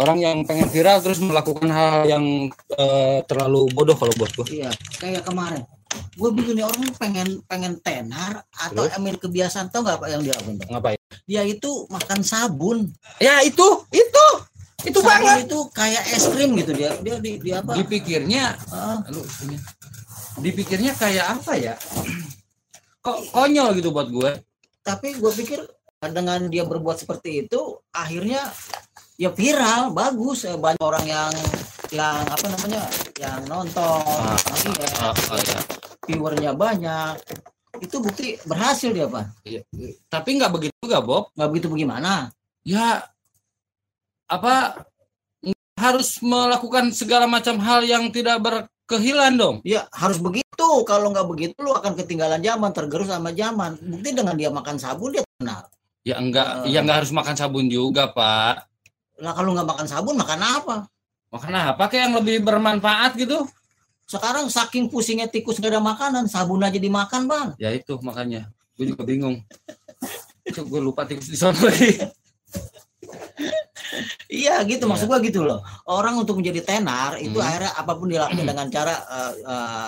orang 0.00 0.18
yang 0.18 0.36
pengen 0.42 0.66
viral 0.66 0.98
terus 0.98 1.20
melakukan 1.20 1.68
hal 1.68 2.04
yang 2.04 2.24
eh, 2.72 3.18
terlalu 3.24 3.68
bodoh 3.70 3.94
kalau 3.94 4.10
buat 4.16 4.32
gua. 4.32 4.46
Iya, 4.48 4.70
kayak 4.96 5.22
kemarin. 5.22 5.62
Gue 6.14 6.30
bingung 6.30 6.54
nih 6.54 6.62
orang 6.62 6.86
pengen 6.94 7.28
pengen 7.44 7.74
tenar 7.80 8.46
atau 8.52 8.86
Terus? 8.86 8.94
emil 8.94 9.18
kebiasaan 9.18 9.68
tau 9.68 9.82
nggak 9.82 9.98
apa 9.98 10.06
yang 10.08 10.22
dia 10.22 10.34
lakukan? 10.38 10.66
Ngapain? 10.70 10.98
Dia 11.26 11.42
itu 11.42 11.70
makan 11.86 12.20
sabun. 12.22 12.86
Ya 13.18 13.42
itu, 13.42 13.66
itu, 13.90 14.26
itu 14.86 14.98
sabun 15.02 15.10
banget. 15.10 15.50
itu 15.50 15.58
kayak 15.74 16.02
es 16.08 16.30
krim 16.30 16.54
gitu 16.54 16.70
dia. 16.72 16.94
Dia 16.96 17.18
di, 17.18 17.42
di 17.42 17.50
apa? 17.50 17.74
Dipikirnya, 17.74 18.54
Ah, 18.70 19.02
lu 19.10 19.18
ini. 19.44 19.58
dipikirnya 20.38 20.94
kayak 20.94 21.42
apa 21.42 21.52
ya? 21.58 21.74
Kok 23.00 23.32
konyol 23.32 23.74
gitu 23.74 23.90
buat 23.90 24.08
gue. 24.08 24.30
tapi 24.80 25.12
gue 25.12 25.32
pikir 25.34 25.60
dengan 26.00 26.46
dia 26.46 26.64
berbuat 26.64 26.96
seperti 26.96 27.44
itu 27.44 27.60
akhirnya 27.90 28.48
ya 29.20 29.28
viral 29.30 29.92
bagus 29.92 30.42
Eh, 30.42 30.56
banyak 30.56 30.80
orang 30.80 31.04
yang 31.04 31.32
yang 31.92 32.24
apa 32.24 32.46
namanya 32.48 32.82
yang 33.18 33.44
nonton 33.44 34.00
Ah, 34.00 34.38
iya, 34.64 34.88
Ah, 34.98 35.12
ah, 35.12 35.40
ya. 35.42 35.60
viewernya 36.06 36.52
banyak 36.54 37.14
itu 37.78 37.96
bukti 37.98 38.26
berhasil 38.42 38.90
dia 38.90 39.04
pak 39.06 39.28
Iya. 39.44 39.60
Tapi 40.06 40.28
nggak 40.34 40.50
begitu 40.50 40.74
juga 40.80 40.98
Bob. 41.00 41.28
nggak 41.34 41.48
begitu 41.48 41.66
bagaimana 41.68 42.32
Ya 42.60 43.04
apa 44.24 44.84
harus 45.74 46.20
melakukan 46.20 46.92
segala 46.92 47.24
macam 47.24 47.56
hal 47.58 47.80
yang 47.82 48.12
tidak 48.12 48.36
berkehilan 48.38 49.32
dong. 49.34 49.56
ya 49.64 49.88
harus 49.90 50.20
begitu 50.20 50.44
kalau 50.84 51.08
nggak 51.08 51.24
begitu 51.24 51.56
lu 51.58 51.72
akan 51.72 51.96
ketinggalan 51.96 52.38
zaman 52.38 52.70
tergerus 52.70 53.08
sama 53.08 53.32
zaman 53.32 53.80
bukti 53.80 54.12
dengan 54.12 54.36
dia 54.36 54.48
makan 54.48 54.76
sabun 54.76 55.10
dia 55.10 55.24
kenal 55.36 55.64
Ya 56.00 56.16
enggak, 56.16 56.64
Eh. 56.64 56.72
ya 56.72 56.80
enggak 56.80 57.04
harus 57.04 57.12
makan 57.12 57.34
sabun 57.34 57.68
juga, 57.68 58.08
Pak. 58.08 58.69
Lah 59.20 59.32
kalau 59.36 59.52
nggak 59.52 59.68
makan 59.68 59.86
sabun 59.86 60.16
makan 60.16 60.40
apa 60.40 60.76
Makanya 61.30 61.78
apa 61.78 61.86
kayak 61.86 62.10
yang 62.10 62.14
lebih 62.18 62.36
bermanfaat 62.42 63.14
gitu? 63.14 63.46
sekarang 64.10 64.50
saking 64.50 64.90
pusingnya 64.90 65.30
tikus 65.30 65.62
nggak 65.62 65.78
ada 65.78 65.82
makanan 65.84 66.26
sabun 66.26 66.66
aja 66.66 66.82
dimakan 66.82 67.30
bang 67.30 67.48
Ya 67.62 67.70
itu 67.70 67.94
makanya. 68.02 68.50
Gue 68.74 68.90
juga 68.90 69.06
bingung. 69.06 69.38
Itu 70.42 70.66
gue 70.66 70.80
lupa 70.82 71.06
tikus 71.06 71.30
di 71.30 71.38
sana 71.38 71.54
lagi. 71.62 72.00
Iya 74.26 74.62
gitu 74.64 74.84
Iya. 74.84 74.90
maksud 74.90 75.06
gua 75.06 75.18
gitu 75.18 75.40
loh. 75.40 75.60
Orang 75.84 76.14
untuk 76.16 76.36
menjadi 76.36 76.62
tenar 76.62 77.16
itu 77.16 77.34
Hmm. 77.34 77.44
akhirnya 77.44 77.72
apa 77.72 77.92
pun 77.92 78.06
dilakukan 78.06 78.44
dengan 78.44 78.66
cara 78.68 78.94
eh, 78.94 79.32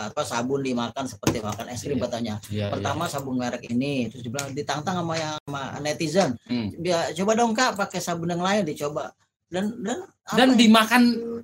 apa 0.08 0.22
sabun 0.22 0.60
dimakan 0.60 1.04
seperti 1.04 1.38
makan 1.38 1.66
es 1.68 1.80
krim 1.80 1.94
Iya. 1.94 2.02
katanya. 2.02 2.34
Iya, 2.48 2.66
Pertama 2.70 3.04
sabun 3.06 3.36
merek 3.36 3.62
ini 3.64 4.08
terus 4.08 4.22
dibilang 4.22 4.50
ditantang 4.50 4.96
sama 4.96 5.14
yang 5.14 5.34
sama 5.40 5.62
netizen. 5.78 6.34
Hmm. 6.44 6.74
Dia 6.76 7.10
coba 7.14 7.32
dong 7.34 7.52
Kak 7.52 7.76
pakai 7.76 7.98
sabun 7.98 8.28
yang 8.28 8.40
lain 8.40 8.64
dicoba. 8.64 9.14
Dan 9.46 9.68
dan 9.78 9.98
Dan 10.32 10.48
ya? 10.50 10.64
dimakan 10.64 11.02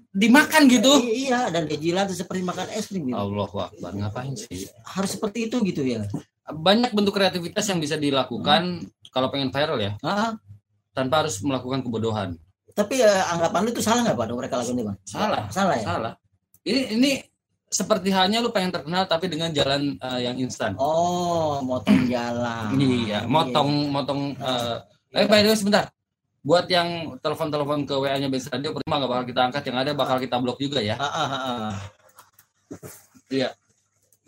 dimakan 0.09 0.63
gitu. 0.67 0.93
Iya 1.05 1.51
dan 1.51 1.67
dijilat 1.67 2.09
seperti 2.09 2.41
makan 2.41 2.67
es 2.71 2.87
krim 2.87 3.05
gitu. 3.05 3.15
Allah 3.15 3.45
Akbar, 3.45 3.93
ngapain 3.93 4.33
sih? 4.33 4.65
Harus 4.83 5.13
seperti 5.13 5.47
itu 5.47 5.61
gitu 5.63 5.83
ya. 5.83 6.09
Banyak 6.47 6.91
bentuk 6.91 7.13
kreativitas 7.13 7.69
yang 7.69 7.77
bisa 7.77 7.95
dilakukan 7.95 8.81
kalau 9.09 9.29
pengen 9.29 9.51
viral 9.51 9.77
ya, 9.77 9.93
Ah, 10.01 10.33
tanpa 10.91 11.21
harus 11.21 11.37
melakukan 11.41 11.81
kebodohan. 11.81 12.41
Tapi 12.79 13.03
eh, 13.03 13.23
anggapan 13.35 13.67
lu 13.67 13.71
itu 13.75 13.83
salah 13.83 14.07
nggak 14.07 14.15
Pak 14.15 14.27
mereka 14.39 14.55
lakukan 14.63 14.79
itu 14.79 14.87
Bang? 14.87 14.99
Salah. 15.03 15.43
Salah 15.51 15.75
ya? 15.75 15.85
Salah. 15.85 16.13
Ini 16.63 16.81
ini 16.95 17.11
seperti 17.67 18.09
halnya 18.15 18.39
lu 18.39 18.55
pengen 18.55 18.71
terkenal 18.71 19.11
tapi 19.11 19.27
dengan 19.27 19.51
jalan 19.51 19.99
eh, 19.99 20.21
yang 20.23 20.39
instan. 20.39 20.79
Oh, 20.79 21.59
motong 21.67 22.07
jalan. 22.07 22.71
Iya, 22.79 23.27
motong 23.27 23.91
motong 23.91 24.21
eh 24.39 24.79
eh 25.19 25.27
by 25.27 25.43
the 25.43 25.51
way 25.51 25.59
sebentar. 25.59 25.91
Buat 26.47 26.71
yang 26.71 27.19
telepon-telepon 27.19 27.83
ke 27.83 27.99
WA-nya 27.99 28.31
Bens 28.31 28.47
Radio 28.47 28.71
pertama 28.71 29.03
nggak 29.03 29.11
bakal 29.11 29.25
kita 29.27 29.41
angkat, 29.51 29.63
yang 29.67 29.79
ada 29.83 29.91
bakal 29.93 30.17
kita 30.23 30.37
blok 30.39 30.63
juga 30.63 30.79
ya. 30.79 30.95
Ah, 30.97 31.05
ah, 31.05 31.29
ah, 31.29 31.43
ah. 31.43 31.75
Iya. 33.27 33.53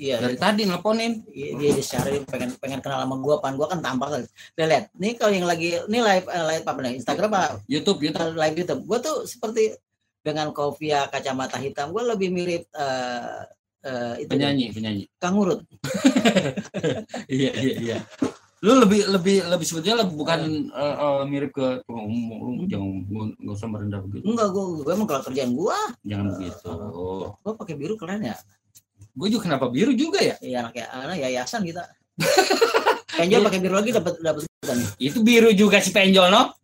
Iya, 0.00 0.16
Dari 0.16 0.36
tadi 0.40 0.62
nelponin. 0.64 1.12
Iya, 1.28 1.50
dia 1.60 1.70
dicari 1.76 2.24
pengen 2.24 2.56
pengen 2.56 2.80
kenal 2.80 3.04
sama 3.04 3.20
gua 3.20 3.36
pan 3.44 3.52
gua 3.60 3.68
kan 3.68 3.84
tampak 3.84 4.08
kali. 4.08 4.24
Dia 4.56 4.64
lihat, 4.64 4.84
nih 4.96 5.12
kalau 5.20 5.32
yang 5.36 5.44
lagi 5.44 5.76
ini 5.76 5.98
live 6.00 6.24
eh, 6.24 6.44
live 6.56 6.64
apa 6.64 6.80
nih? 6.80 6.92
Instagram 7.04 7.28
apa 7.36 7.60
YouTube, 7.68 8.00
YouTube. 8.00 8.32
live 8.32 8.56
YouTube. 8.56 8.80
Gua 8.88 8.98
tuh 9.04 9.28
seperti 9.28 9.76
dengan 10.24 10.56
kopiah 10.56 11.04
kacamata 11.12 11.60
hitam, 11.60 11.92
gua 11.92 12.16
lebih 12.16 12.32
mirip 12.32 12.64
eh 12.72 13.44
eh, 13.84 14.14
itu 14.24 14.32
Penyanyi, 14.32 14.72
penyanyi. 14.72 15.04
Kang 15.20 15.36
Urut. 15.36 15.60
iya, 17.28 17.52
iya, 17.60 17.74
iya. 17.76 17.98
Lu 18.64 18.76
lebih 18.76 19.04
lebih 19.08 19.44
lebih 19.52 19.66
sebetulnya 19.68 20.04
lebih 20.04 20.16
bukan 20.16 20.40
eh, 20.80 20.96
eh, 20.96 21.22
mirip 21.28 21.52
ke 21.52 21.84
oh, 21.92 22.08
lu 22.56 22.64
jangan 22.72 22.88
nggak 23.36 23.52
usah 23.52 23.68
merendah 23.68 24.00
begitu. 24.00 24.24
Enggak, 24.24 24.48
gua, 24.48 24.64
gua 24.80 24.92
emang 24.96 25.08
kalau 25.12 25.22
kerjaan 25.28 25.52
gua, 25.52 25.76
Jangan 26.08 26.24
begitu. 26.40 26.68
gua 27.44 27.52
pakai 27.52 27.76
biru 27.76 28.00
keren 28.00 28.24
ya 28.24 28.36
gue 29.14 29.28
juga 29.30 29.50
kenapa 29.50 29.66
biru 29.68 29.92
juga 29.94 30.22
ya 30.22 30.36
iya 30.42 30.66
anak 30.66 30.74
ya 30.78 30.86
anak 30.92 31.16
yayasan 31.18 31.62
kita 31.66 31.82
penjol 33.18 33.42
pakai 33.46 33.60
biru 33.60 33.74
lagi 33.76 33.90
dapat 33.92 34.14
dapat 34.22 34.42
itu 35.00 35.18
biru 35.24 35.50
juga 35.54 35.82
si 35.82 35.90
penjol 35.90 36.30
no 36.30 36.54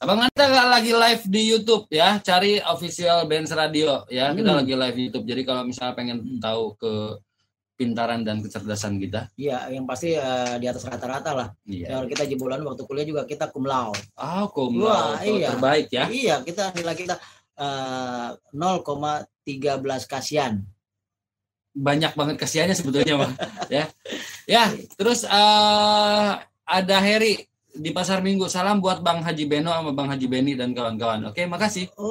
Abang 0.00 0.24
Anta 0.24 0.48
lagi 0.48 0.96
live 0.96 1.28
di 1.28 1.52
YouTube 1.52 1.84
ya, 1.92 2.16
cari 2.24 2.56
official 2.56 3.28
Benz 3.28 3.52
Radio 3.52 4.08
ya. 4.08 4.32
Hmm. 4.32 4.40
Kita 4.40 4.56
lagi 4.56 4.72
live 4.72 4.96
di 4.96 5.02
YouTube. 5.12 5.28
Jadi 5.28 5.42
kalau 5.44 5.62
misalnya 5.68 5.92
pengen 5.92 6.24
hmm. 6.24 6.40
tahu 6.40 6.72
ke 6.80 6.92
pintaran 7.76 8.24
dan 8.24 8.40
kecerdasan 8.40 8.96
kita. 8.96 9.28
Iya, 9.36 9.68
yang 9.68 9.84
pasti 9.84 10.16
uh, 10.16 10.56
di 10.56 10.68
atas 10.68 10.88
rata-rata 10.88 11.36
lah. 11.36 11.48
Iya. 11.68 11.96
Kalau 11.96 12.06
kita 12.12 12.24
jebolan 12.32 12.64
waktu 12.64 12.84
kuliah 12.88 13.04
juga 13.04 13.28
kita 13.28 13.52
kumlau. 13.52 13.92
Ah, 14.16 14.44
oh, 14.44 14.52
kumlau. 14.52 14.88
Wah, 14.88 15.20
iya. 15.20 15.52
Terbaik 15.52 15.88
ya. 15.92 16.04
Iya, 16.08 16.36
kita 16.48 16.72
nilai 16.76 16.96
kita 16.96 17.16
uh, 17.60 18.80
koma 18.84 19.24
13 19.44 19.80
kasihan. 20.06 20.60
Banyak 21.70 22.18
banget 22.18 22.36
kasihannya 22.36 22.76
sebetulnya, 22.76 23.14
Bang. 23.26 23.32
ya. 23.76 23.84
Ya, 24.50 24.74
terus 24.98 25.22
uh, 25.24 26.42
ada 26.66 26.96
Heri 26.98 27.50
di 27.70 27.94
pasar 27.94 28.18
minggu 28.18 28.50
salam 28.50 28.82
buat 28.82 28.98
Bang 28.98 29.22
Haji 29.22 29.46
Beno 29.46 29.70
sama 29.70 29.94
Bang 29.94 30.10
Haji 30.10 30.26
Beni 30.26 30.58
dan 30.58 30.74
kawan-kawan. 30.74 31.30
Oke, 31.30 31.46
makasih. 31.46 31.86
Oh, 31.94 32.10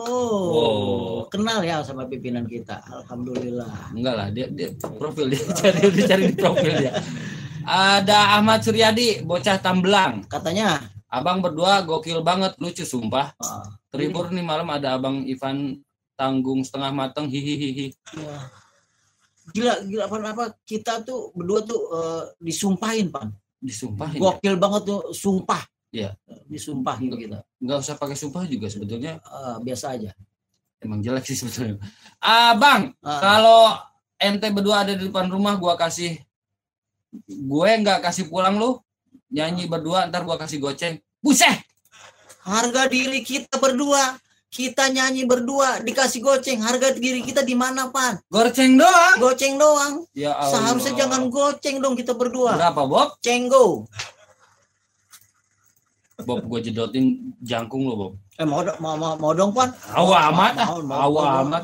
wow. 0.56 1.28
kenal 1.28 1.60
ya 1.60 1.84
sama 1.84 2.08
pimpinan 2.08 2.48
kita. 2.48 2.80
Alhamdulillah. 2.88 3.92
Enggak 3.92 4.16
lah, 4.16 4.28
dia, 4.32 4.48
dia 4.48 4.72
profil 4.80 5.36
dia 5.36 5.44
cari 5.60 5.80
dia 5.92 6.06
cari 6.08 6.24
di 6.32 6.36
profil 6.40 6.74
dia. 6.80 6.92
Ada 7.68 8.40
Ahmad 8.40 8.64
Suryadi, 8.64 9.22
bocah 9.28 9.60
Tamblang. 9.60 10.26
Katanya, 10.32 10.80
abang 11.12 11.44
berdua 11.44 11.84
gokil 11.84 12.24
banget, 12.24 12.56
lucu 12.58 12.88
sumpah. 12.88 13.36
Ah. 13.38 13.68
Terhibur 13.92 14.32
nih 14.32 14.46
malam 14.46 14.70
ada 14.72 14.96
abang 14.96 15.28
Ivan 15.28 15.76
tanggung 16.20 16.60
setengah 16.68 16.92
mateng 16.92 17.32
hihihihi. 17.32 17.88
iya. 18.20 18.36
gila 19.50 19.74
gila 19.88 20.04
apa 20.06 20.16
apa 20.30 20.46
kita 20.68 21.02
tuh 21.08 21.32
berdua 21.32 21.64
tuh 21.64 21.80
eh, 21.96 22.24
disumpahin 22.44 23.08
pan. 23.08 23.32
Disumpahin. 23.64 24.20
ya? 24.20 24.24
Gokil 24.24 24.56
banget 24.60 24.82
tuh, 24.88 25.02
sumpah. 25.16 25.64
Iya. 25.90 26.14
Disumpahin 26.46 27.10
kita. 27.16 27.40
Nggak 27.64 27.78
usah 27.82 27.96
pakai 27.96 28.20
sumpah 28.20 28.44
juga 28.46 28.68
sebetulnya 28.68 29.18
Eh, 29.24 29.58
biasa 29.64 29.96
aja. 29.96 30.12
emang 30.80 31.04
jelek 31.04 31.28
sih 31.28 31.36
sebetulnya. 31.36 31.76
Abang, 32.24 32.96
Ah, 33.04 33.20
kalau 33.20 33.76
ente 34.16 34.48
berdua 34.48 34.84
ada 34.88 34.96
di 34.96 35.08
depan 35.08 35.28
rumah 35.28 35.56
gua 35.56 35.76
kasih 35.76 36.20
gue 37.28 37.70
nggak 37.82 38.06
kasih 38.06 38.30
pulang 38.30 38.56
lu 38.56 38.78
nyanyi 39.28 39.66
berdua 39.66 40.06
ntar 40.08 40.22
gua 40.24 40.38
kasih 40.38 40.62
goceng 40.62 41.02
buset 41.20 41.58
harga 42.46 42.86
diri 42.88 43.20
kita 43.26 43.58
berdua, 43.60 44.16
kita 44.50 44.90
nyanyi 44.90 45.24
berdua, 45.24 45.78
dikasih 45.80 46.20
goceng. 46.20 46.60
Harga 46.60 46.90
diri 46.92 47.22
kita 47.22 47.42
di 47.42 47.54
mana 47.54 47.88
pan? 47.88 48.18
goceng 48.28 48.74
doang 48.76 49.16
Goceng 49.18 49.56
doang. 49.56 49.94
ya 50.12 50.34
Allah. 50.34 50.50
Seharusnya 50.52 50.94
jangan 50.98 51.30
goceng 51.30 51.78
dong 51.78 51.94
kita 51.94 52.14
berdua. 52.14 52.58
berapa 52.58 52.82
Bob 52.84 53.10
Cenggo. 53.20 53.86
Bob 56.20 56.44
gue 56.44 56.60
jedotin 56.62 57.06
jangkung 57.40 57.88
lo 57.88 57.96
Bob 57.96 58.14
Eh 58.36 58.44
mau 58.44 58.60
do- 58.60 58.76
mau 58.78 58.96
mau, 58.96 59.16
mau 59.16 59.32
dong 59.32 59.52
pan? 59.52 59.72
Awa 59.90 60.28
amat 60.30 60.54
ah. 60.58 60.68
Mau, 60.70 60.82
mau, 60.82 61.00
Awa 61.06 61.24
amat. 61.42 61.64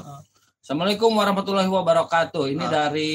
Assalamualaikum 0.60 1.12
warahmatullahi 1.12 1.68
wabarakatuh 1.68 2.50
ini 2.50 2.64
Ah. 2.64 2.72
dari 2.88 3.12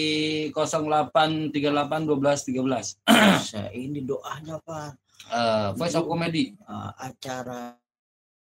0838 0.53 1.57
12 2.05 2.45
13 2.45 3.01
Saya 3.43 3.71
ini 3.71 4.01
doanya 4.01 4.61
pan. 4.61 4.93
Eh, 5.27 5.69
voice 5.75 5.95
of 5.95 6.05
comedy 6.05 6.53
Ah, 6.63 6.93
acara 6.99 7.73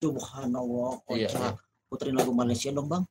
Subhanallah 0.04 0.92
Iya, 1.16 1.32
kocak. 1.32 1.54
Puterin 1.88 2.16
lagu 2.20 2.36
Malaysia 2.36 2.70
dong 2.76 2.92
bang. 2.92 3.04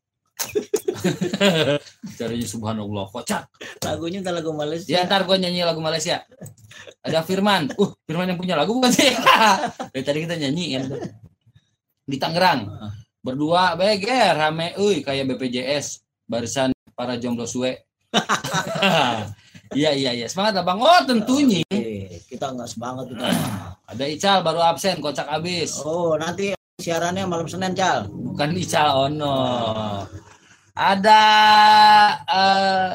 caranya 2.18 2.46
subhanallah 2.50 3.06
kocak 3.14 3.46
Lagunya 3.80 4.20
ntar 4.20 4.34
lagu 4.36 4.52
Malaysia. 4.52 4.90
Ya 4.90 5.06
ntar 5.06 5.24
gue 5.24 5.36
nyanyi 5.38 5.64
lagu 5.64 5.80
Malaysia. 5.80 6.26
Ada 7.00 7.24
Firman. 7.24 7.72
Uh, 7.80 7.94
Firman 8.04 8.28
yang 8.28 8.38
punya 8.38 8.54
lagu 8.58 8.76
bukan 8.76 8.92
sih? 8.96 9.10
Dari 9.94 10.02
tadi 10.04 10.18
kita 10.28 10.36
nyanyiin. 10.36 10.82
Di 12.04 12.16
Tangerang. 12.20 12.68
Berdua 13.22 13.78
beger 13.78 14.34
rame 14.34 14.74
uy 14.76 15.00
kayak 15.06 15.30
BPJS 15.32 16.02
barisan 16.26 16.74
para 16.92 17.16
jomblo 17.16 17.48
suwe. 17.48 17.80
Iya 19.72 19.96
iya 19.96 20.12
iya. 20.12 20.26
Semangat 20.28 20.60
Abang. 20.60 20.84
Oh, 20.84 21.00
tentunya. 21.08 21.64
Eh, 21.72 22.20
kita 22.28 22.52
nggak 22.52 22.68
semangat 22.68 23.08
kita. 23.08 23.24
Ada 23.88 24.04
Ical 24.04 24.38
baru 24.44 24.60
absen 24.60 25.00
kocak 25.00 25.24
abis. 25.32 25.80
Oh 25.80 26.12
nanti 26.20 26.52
siarannya 26.82 27.24
malam 27.30 27.46
Senin 27.46 27.78
Cal. 27.78 28.10
bukan 28.10 28.50
Ical 28.58 28.88
Ono. 29.06 29.38
Ada 30.74 31.22
eh 32.26 32.92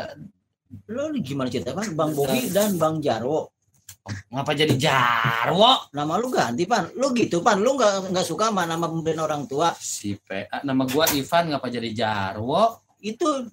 Lo 0.87 1.11
gimana 1.19 1.51
cerita 1.51 1.75
Pan? 1.75 1.91
Bang 1.95 2.15
Bobi 2.15 2.47
dan 2.51 2.79
Bang 2.79 3.03
Jarwo. 3.03 3.51
ngapa 4.31 4.55
jadi 4.55 4.71
Jarwo? 4.79 5.91
Nama 5.91 6.13
lu 6.15 6.31
ganti 6.31 6.63
Pan. 6.63 6.87
Lu 6.95 7.11
gitu 7.11 7.43
Pan. 7.43 7.59
Lu 7.59 7.75
nggak 7.75 8.11
nggak 8.15 8.23
suka 8.23 8.51
sama 8.51 8.63
nama 8.63 8.87
pemberian 8.87 9.19
orang 9.19 9.43
tua. 9.51 9.75
Si 9.75 10.15
PA 10.15 10.63
nama 10.63 10.87
gua 10.87 11.11
Ivan 11.11 11.51
ngapa 11.51 11.67
jadi 11.67 11.91
Jarwo? 11.91 12.79
Itu 13.03 13.51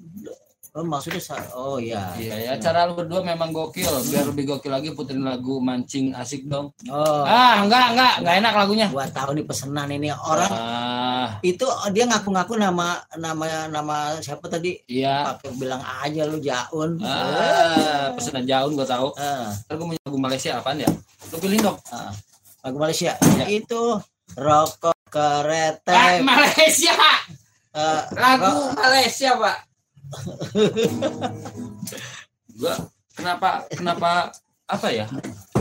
oh, 0.74 0.82
maksudnya 0.82 1.22
oh 1.54 1.78
iya. 1.78 2.10
Iya 2.14 2.34
ya, 2.36 2.52
cara 2.58 2.84
lu 2.84 2.94
berdua 2.94 3.22
memang 3.22 3.48
gokil. 3.48 3.86
Biar 4.10 4.26
lebih 4.26 4.44
gokil 4.44 4.68
lagi 4.68 4.90
puterin 4.90 5.22
lagu 5.22 5.58
mancing 5.58 6.10
asik 6.12 6.44
dong. 6.44 6.74
Oh, 6.86 7.22
Ah, 7.22 7.62
enggak, 7.62 7.94
enggak, 7.94 8.12
enggak 8.20 8.34
enak 8.42 8.52
lagunya. 8.54 8.86
gua 8.90 9.06
tahu 9.06 9.32
nih 9.32 9.46
pesanan 9.46 9.88
ini 9.88 10.10
orang 10.10 10.50
Ah, 10.50 11.28
itu 11.40 11.62
dia 11.90 12.04
ngaku-ngaku 12.04 12.54
nama 12.54 12.98
nama 13.14 13.70
nama 13.70 13.96
siapa 14.18 14.46
tadi? 14.46 14.76
iya. 14.84 15.34
Pakai 15.34 15.54
bilang 15.54 15.80
aja 15.80 16.22
lu 16.26 16.38
Jaun. 16.38 16.98
Ah, 17.00 18.10
pesanan 18.12 18.42
jauh 18.42 18.74
gua 18.74 18.84
tahu. 18.84 19.08
Ah, 19.14 19.54
Ntar 19.64 19.74
gua 19.74 19.86
mau 19.88 19.96
lagu 19.96 20.18
Malaysia 20.18 20.58
apaan 20.58 20.78
ya? 20.78 20.90
Lu 21.30 21.38
pilih 21.38 21.62
dong. 21.62 21.78
ah. 21.88 22.10
lagu 22.60 22.76
Malaysia. 22.76 23.14
Iya. 23.38 23.46
Itu 23.62 24.02
rokok 24.34 24.90
Ah, 24.90 25.06
kereta. 25.14 26.18
Malaysia. 26.20 26.90
Eh, 27.70 28.02
Lagu 28.14 28.70
Malaysia, 28.72 29.34
Pak. 29.34 29.73
Gua 32.58 32.74
kenapa 33.14 33.66
kenapa 33.70 34.10
apa 34.64 34.88
ya? 34.88 35.06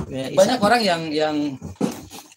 ya, 0.07 0.31
Banyak 0.31 0.59
orang 0.63 0.81
yang 0.81 1.01
yang 1.11 1.35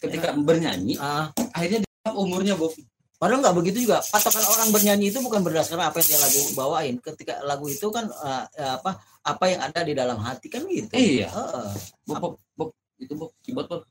ketika 0.03 0.35
bernyanyi 0.35 0.99
ah, 0.99 1.31
akhirnya 1.55 1.87
dia 1.87 2.11
umurnya 2.13 2.55
Bob. 2.59 2.75
Padahal 3.17 3.41
nggak 3.41 3.57
begitu 3.57 3.89
juga. 3.89 4.05
Patokan 4.05 4.45
orang 4.45 4.69
bernyanyi 4.77 5.09
itu 5.09 5.25
bukan 5.25 5.41
berdasarkan 5.41 5.89
apa 5.89 6.05
yang 6.05 6.09
dia 6.13 6.21
lagu 6.21 6.41
bawain. 6.53 6.95
Ketika 7.01 7.41
lagu 7.49 7.65
itu 7.65 7.89
kan 7.89 8.05
eh, 8.13 8.45
apa 8.77 9.01
apa 9.25 9.45
yang 9.49 9.61
ada 9.65 9.81
di 9.83 9.93
dalam 9.97 10.21
hati 10.21 10.53
kan 10.53 10.69
gitu. 10.69 10.93
Iya. 10.93 11.33
Heeh. 11.33 11.71
Bob, 12.05 12.21
Bob, 12.21 12.35
Bob, 12.53 12.71
itu 13.01 13.17
Bob, 13.17 13.33
keyboard 13.41 13.67
Bob. 13.73 13.83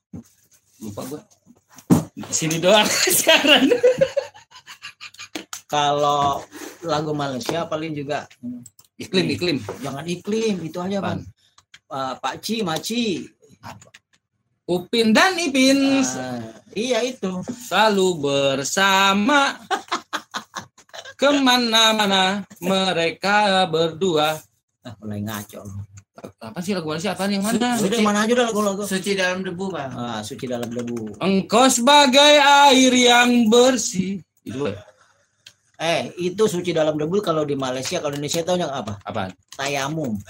Lupa 0.77 1.01
gua. 1.09 1.21
Sini 2.29 2.61
doang 2.61 2.85
siaran. 3.17 3.65
Kalau 5.65 6.45
lagu 6.81 7.11
Malaysia 7.11 7.65
paling 7.65 7.91
juga 7.91 8.29
Iklim, 8.95 9.27
iklim. 9.27 9.57
jangan 9.81 10.05
iklim 10.05 10.55
itu 10.61 10.77
aja 10.79 10.99
bang. 10.99 11.19
Eh, 11.85 12.13
Pak 12.15 12.35
Ci, 12.39 12.61
Maci. 12.61 13.27
Upin 14.65 15.13
dan 15.13 15.37
Ipin 15.37 16.01
Ah, 16.01 16.41
iya 16.73 17.01
itu. 17.01 17.37
selalu 17.69 18.07
bersama 18.17 19.53
ke 21.19 21.29
mana-mana 21.37 22.41
mereka 22.57 23.65
berdua. 23.67 24.41
Ah, 24.81 24.93
mulai 24.97 25.21
ngaco. 25.21 25.61
Apa 26.41 26.63
sih 26.63 26.73
lagu 26.73 26.89
Malaysia? 26.89 27.13
Apaan 27.13 27.29
yang 27.29 27.45
mana? 27.45 27.77
Udah 27.77 27.99
mana 28.01 28.25
aja 28.25 28.33
udah 28.33 28.45
lagu-lagu. 28.49 28.81
Suci 28.87 29.13
dalam 29.13 29.45
debu, 29.45 29.65
Bang. 29.69 29.91
Ah, 29.93 30.21
suci 30.25 30.45
dalam 30.47 30.71
debu. 30.71 31.19
Engkau 31.21 31.69
sebagai 31.69 32.33
air 32.41 32.93
yang 32.95 33.45
bersih. 33.45 34.23
Itu 34.41 34.65
ya? 34.65 34.81
Eh, 35.75 35.99
itu 36.23 36.43
suci 36.45 36.71
dalam 36.71 36.95
debu 36.95 37.19
kalau 37.19 37.43
di 37.43 37.51
Malaysia, 37.53 37.99
kalau 37.99 38.15
di 38.15 38.23
Indonesia 38.23 38.41
tahu 38.41 38.57
yang 38.57 38.71
apa? 38.71 38.95
Apaan? 39.03 39.31
Tayamum. 39.51 40.15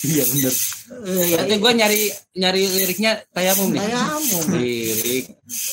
Iya. 0.00 0.24
Eh, 0.24 1.24
ya, 1.32 1.36
Nanti 1.42 1.56
gue 1.56 1.72
nyari 1.74 2.00
nyari 2.34 2.62
liriknya 2.70 3.18
tayamum 3.30 3.72
nih. 3.72 3.80
tayamum. 3.80 4.44
Lirik 4.54 5.24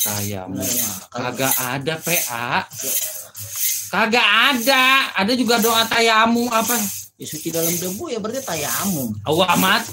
tayamum. 0.02 0.58
Nah, 0.58 0.96
kalau- 1.12 1.36
Kagak 1.36 1.54
ada 1.56 1.94
PA. 2.00 2.50
Kagak 3.88 4.28
ada. 4.28 4.84
Ada 5.14 5.34
juga 5.36 5.56
doa 5.60 5.84
tayamum 5.86 6.48
apa? 6.50 6.74
Ya, 7.16 7.26
suci 7.26 7.52
dalam 7.52 7.72
debu 7.72 8.10
ya 8.10 8.18
berarti 8.18 8.42
tayamum. 8.44 9.14
Awak 9.24 9.50
amat. 9.56 9.84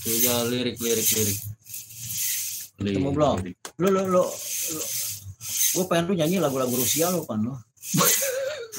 Coba 0.00 0.46
lirik 0.46 0.76
lirik 0.78 1.06
lirik. 1.12 1.38
Ketemu 2.76 3.10
belum? 3.10 3.36
Lu 3.80 3.88
lu 3.88 4.02
lu, 4.06 4.22
lu 4.22 4.82
gue 5.76 5.84
pengen 5.84 6.04
lu 6.08 6.14
nyanyi 6.16 6.40
lagu-lagu 6.40 6.72
Rusia 6.72 7.12
lu 7.12 7.28
kan 7.28 7.36
lu. 7.38 7.52
Gue 7.52 8.08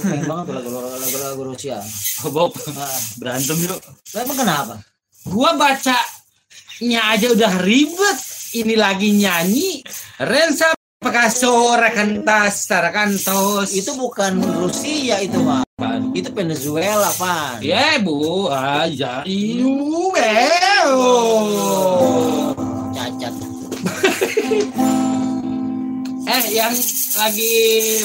pengen 0.01 0.25
banget 0.25 0.45
lagu-lagu 0.57 0.97
lagu-lagu 0.97 1.41
Rusia. 1.53 1.77
Oh, 2.25 2.31
Bob, 2.33 2.57
Nah, 2.73 2.97
berantem 3.21 3.57
yuk. 3.61 3.77
lu 3.85 4.17
emang 4.17 4.37
kenapa? 4.37 4.73
Gua 5.27 5.53
bacanya 5.53 7.01
aja 7.13 7.27
udah 7.29 7.53
ribet. 7.61 8.17
Ini 8.55 8.73
lagi 8.73 9.11
nyanyi. 9.11 9.83
Rensa 10.17 10.71
Picasso 10.97 11.77
rekantas 11.77 12.65
tarakantos. 12.65 13.69
Itu 13.69 13.93
bukan 13.93 14.41
Rusia 14.57 15.21
itu 15.21 15.37
mah. 15.43 15.61
Itu 16.15 16.33
Venezuela 16.33 17.13
pan. 17.13 17.61
Ya 17.61 18.01
bu, 18.01 18.49
aja 18.49 19.21
iu 19.27 20.09
beo. 20.09 21.05
Cacat. 22.97 23.33
Eh, 26.27 26.59
yang 26.59 26.75
lagi 27.15 27.53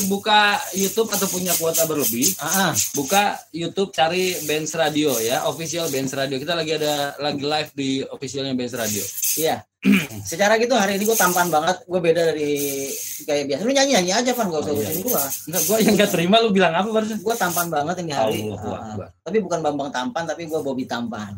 buka 0.06 0.54
YouTube 0.72 1.10
atau 1.10 1.26
punya 1.26 1.50
kuota 1.58 1.82
berlebih, 1.84 2.30
Ah, 2.38 2.70
ah. 2.70 2.72
buka 2.94 3.34
YouTube 3.50 3.90
cari 3.90 4.38
Benz 4.46 4.70
Radio 4.72 5.10
ya, 5.18 5.42
official 5.44 5.90
Benz 5.90 6.14
Radio. 6.14 6.38
Kita 6.38 6.54
lagi 6.54 6.78
ada 6.78 7.18
lagi 7.18 7.42
live 7.42 7.70
di 7.74 7.90
officialnya 8.00 8.54
Benz 8.54 8.72
Radio. 8.72 9.02
iya. 9.36 9.58
Secara 10.30 10.54
gitu 10.56 10.78
hari 10.78 10.94
ini 10.94 11.02
gue 11.02 11.18
tampan 11.18 11.50
banget. 11.50 11.82
Gue 11.82 11.98
beda 11.98 12.30
dari 12.30 12.86
kayak 13.26 13.50
biasa. 13.50 13.60
Lu 13.66 13.74
nyanyi 13.74 13.98
nyanyi 13.98 14.12
aja 14.14 14.30
pan, 14.30 14.46
gak 14.46 14.62
usah 14.62 14.70
Oh, 14.70 14.78
iya, 14.78 14.90
iya. 14.94 15.02
gue. 15.02 15.22
Enggak, 15.50 15.62
gua 15.66 15.76
yang 15.82 15.94
gak 15.98 16.10
terima 16.14 16.36
lu 16.38 16.54
bilang 16.54 16.70
apa 16.72 16.86
barusan? 16.86 17.18
Gue 17.18 17.34
tampan 17.34 17.66
banget 17.66 18.06
ini 18.06 18.14
hari. 18.14 18.46
Allahu 18.46 18.62
Ah, 18.62 18.78
ah. 18.78 18.86
Akbar. 18.94 19.08
Tapi 19.26 19.38
bukan 19.42 19.58
Bambang 19.58 19.90
tampan, 19.90 20.22
tapi 20.22 20.46
gue 20.46 20.60
Bobby 20.62 20.86
tampan. 20.86 21.34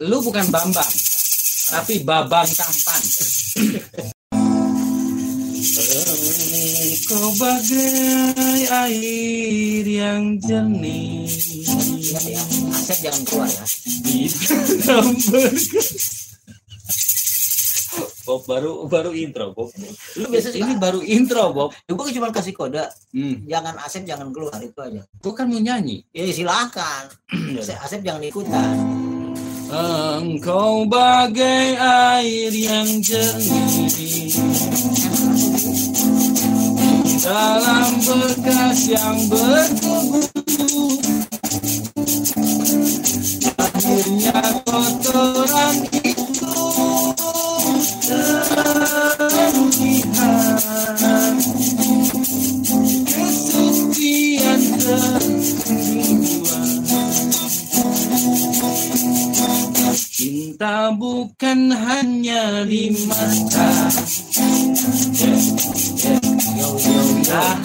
Lu 0.00 0.24
bukan 0.24 0.48
Bambang, 0.48 0.88
tapi 1.68 2.00
Babang 2.00 2.48
Tampan. 2.48 3.02
Engkau 5.78 7.30
bagai 7.38 8.66
air 8.66 9.86
yang 9.86 10.34
jernih 10.42 11.30
Ingat 12.02 12.24
ya, 12.26 12.42
Asep 12.74 12.98
jangan 12.98 13.22
keluar 13.22 13.46
ya. 13.46 13.62
di 14.02 14.26
dalam. 14.82 15.14
Bob 18.26 18.42
baru 18.44 18.90
baru 18.90 19.10
intro 19.14 19.54
Bob. 19.54 19.70
Lu 20.18 20.26
biasa 20.26 20.50
Ini 20.50 20.74
baru 20.76 20.98
intro 20.98 21.54
Bob. 21.54 21.70
gue 21.86 22.10
cuma 22.10 22.34
kasih 22.34 22.58
kode, 22.58 22.82
Hmm. 23.14 23.46
jangan 23.46 23.78
Asep 23.78 24.02
jangan 24.02 24.34
keluar 24.34 24.58
itu 24.58 24.74
aja. 24.82 25.06
Gua 25.22 25.32
kan 25.32 25.46
mau 25.46 25.62
nyanyi. 25.62 26.02
Ya 26.10 26.26
silahkan. 26.34 27.06
Asep, 27.54 27.78
Asep 27.78 28.00
jangan 28.02 28.26
ikutan. 28.26 28.74
Engkau 29.68 30.88
bagai 30.88 31.76
air 31.78 32.50
yang 32.50 32.88
jernih 33.04 34.32
dalam 37.28 38.00
bekas 38.00 38.88
yang 38.88 39.20
bertubuh. 39.28 40.96
Akhirnya 43.60 44.40
kotoran 44.64 45.76
itu 45.92 46.56
terlihat. 48.08 50.56
Kesucian 53.04 54.62
kerinduan 54.80 56.80
Cinta 60.18 60.90
bukan 60.90 61.70
hanya 61.70 62.66
di 62.66 62.90
mata 63.06 63.70
Nah, 67.28 67.60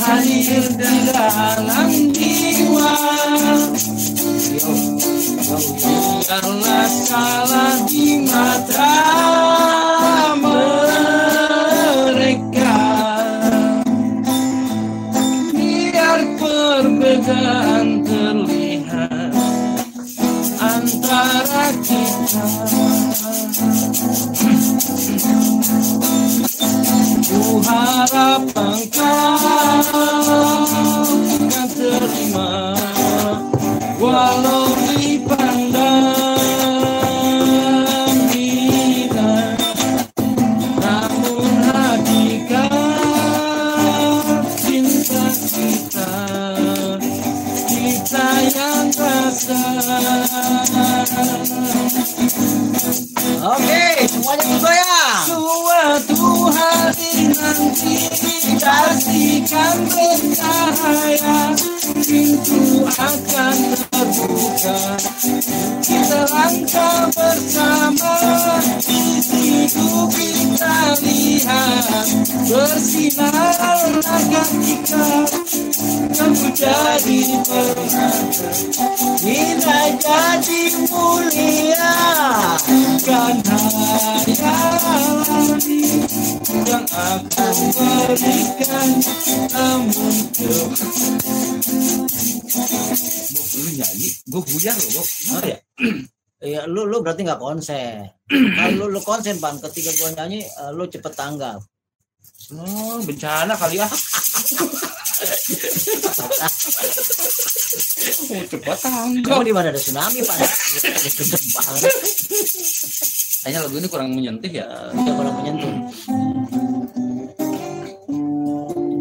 yang 48.73 48.89
Oke, 53.43 53.85
semuanya 54.07 54.45
bergoyang 54.49 55.19
Suatu 55.27 56.49
hari 56.49 57.27
nanti 57.35 57.95
Kasihkan 58.63 59.89
bercahaya. 59.91 61.51
Pintu 61.99 62.85
akan 62.85 63.57
terbuka. 63.91 64.79
Kita 65.83 66.21
langkah 66.31 67.11
bersama. 67.11 68.15
Hidup 68.87 70.07
kita 70.15 70.75
lihat. 71.03 72.07
Bersinar 72.47 73.57
akan 73.99 74.49
kita 74.63 75.05
kamu 76.11 76.47
jadi 76.51 77.19
permata 77.47 78.09
kita 79.23 79.79
jadi 80.03 80.61
mulia 80.91 81.95
kan 83.07 83.35
hayalani 84.35 85.81
yang 86.67 86.85
akan 86.91 87.57
berikan 87.71 88.89
namun 89.55 90.15
lu 93.53 93.69
nyanyi 93.77 94.09
gue 94.27 94.41
buyar 94.43 94.75
loh. 94.75 95.05
Gimana 95.07 95.47
ya 95.47 95.59
Iya, 96.43 96.67
lu 96.67 96.83
lu 96.83 96.99
berarti 96.99 97.23
nggak 97.23 97.39
konsen. 97.39 98.03
Kalau 98.59 98.75
lu, 98.75 98.85
lu 98.91 98.99
konsen 98.99 99.39
pan, 99.39 99.55
ketika 99.63 99.95
gua 99.95 100.11
nyanyi, 100.11 100.43
eh, 100.43 100.71
lu 100.75 100.83
cepet 100.91 101.15
tanggap. 101.15 101.63
oh, 102.51 102.99
bencana 103.07 103.55
kali 103.55 103.79
ya 103.79 103.87
oh, 108.33 108.43
cepat 108.49 108.77
di 109.43 109.51
mana 109.53 109.67
ada 109.71 109.79
tsunami? 109.79 110.19
Gede 110.23 111.37
banget. 111.53 111.93
kayaknya 113.43 113.59
lagu 113.67 113.75
ini 113.75 113.87
kurang 113.91 114.15
menyentuh 114.15 114.47
ya 114.47 114.67
Dia 114.95 115.13
kalau 115.15 115.31
menyentuh. 115.35 115.73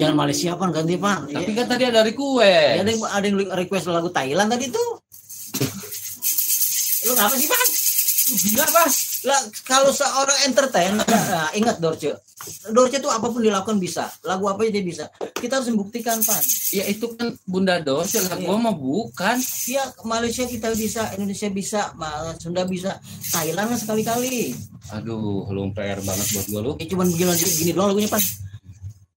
Jangan 0.02 0.17
Malaysia 0.19 0.59
pan 0.59 0.71
ganti 0.75 0.99
pan. 0.99 1.31
tapi 1.31 1.50
kan 1.55 1.67
tadi 1.71 1.87
ada 1.87 2.02
request 2.02 2.83
ada 2.83 2.91
yang 2.91 3.02
ada 3.07 3.25
yang 3.26 3.38
request 3.55 3.87
lagu 3.87 4.11
Thailand 4.11 4.50
tadi 4.50 4.67
tuh. 4.67 4.91
Lu 7.07 7.12
ngapa 7.14 7.35
sih 7.38 7.47
pan? 7.47 7.69
gila 8.33 8.67
pas 8.73 9.12
Lah 9.23 9.38
kalau 9.62 9.91
seorang 9.91 10.38
entertain, 10.45 10.99
nah, 10.99 11.47
ingat 11.52 11.79
Dorce. 11.79 12.11
Dorce 12.69 12.99
tuh 12.99 13.07
apa 13.07 13.31
pun 13.31 13.38
dilakukan 13.38 13.79
bisa. 13.79 14.11
Lagu 14.23 14.50
apa 14.50 14.67
aja 14.67 14.75
dia 14.75 14.83
bisa. 14.83 15.05
Kita 15.33 15.57
harus 15.57 15.71
membuktikan 15.71 16.19
pan. 16.19 16.43
ya 16.71 16.83
itu 16.85 17.07
kan 17.12 17.31
bunda 17.45 17.79
dos 17.79 18.11
lah 18.17 18.35
Iya. 18.35 18.43
gua 18.43 18.57
mah 18.59 18.75
bukan 18.75 19.37
Ya 19.64 19.85
Malaysia 20.02 20.43
kita 20.43 20.73
bisa, 20.73 21.07
Indonesia 21.12 21.47
bisa, 21.49 21.81
Sunda 22.37 22.64
bisa, 22.64 22.99
Thailand 23.29 23.76
sekali-kali. 23.76 24.59
aduh 24.91 25.47
lu 25.49 25.71
PR 25.71 26.00
banget 26.00 26.26
buat 26.33 26.47
gua 26.49 26.61
lu 26.61 26.73
Ya 26.76 26.87
cuman 26.88 27.07
begini 27.07 27.31
gini, 27.38 27.71
doang 27.71 27.88
lagunya 27.88 28.09
pan. 28.09 28.23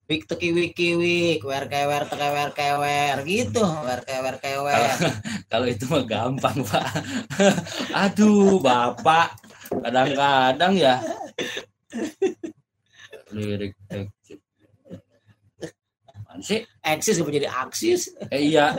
Wik 0.06 0.22
teki 0.24 0.54
wiki 0.54 0.94
wik, 0.94 1.42
wer 1.42 1.66
kewer 1.66 2.06
tekewer 2.06 2.54
kewer 2.54 3.16
gitu, 3.26 3.58
wer 3.82 4.00
kewer 4.00 4.38
kewer. 4.38 4.78
kalau 5.50 5.66
itu 5.66 5.82
mah 5.90 6.04
gampang 6.04 6.62
pak 6.62 6.86
aduh 8.06 8.62
bapak 8.62 9.34
kadang-kadang 9.70 10.72
ya 10.76 10.94
lirik 13.32 13.74
Apaan 16.36 16.40
sih 16.44 16.60
Eksis 16.84 17.16
apa 17.16 17.32
jadi 17.32 17.48
aksis? 17.48 18.12
Eh, 18.28 18.52
iya. 18.52 18.76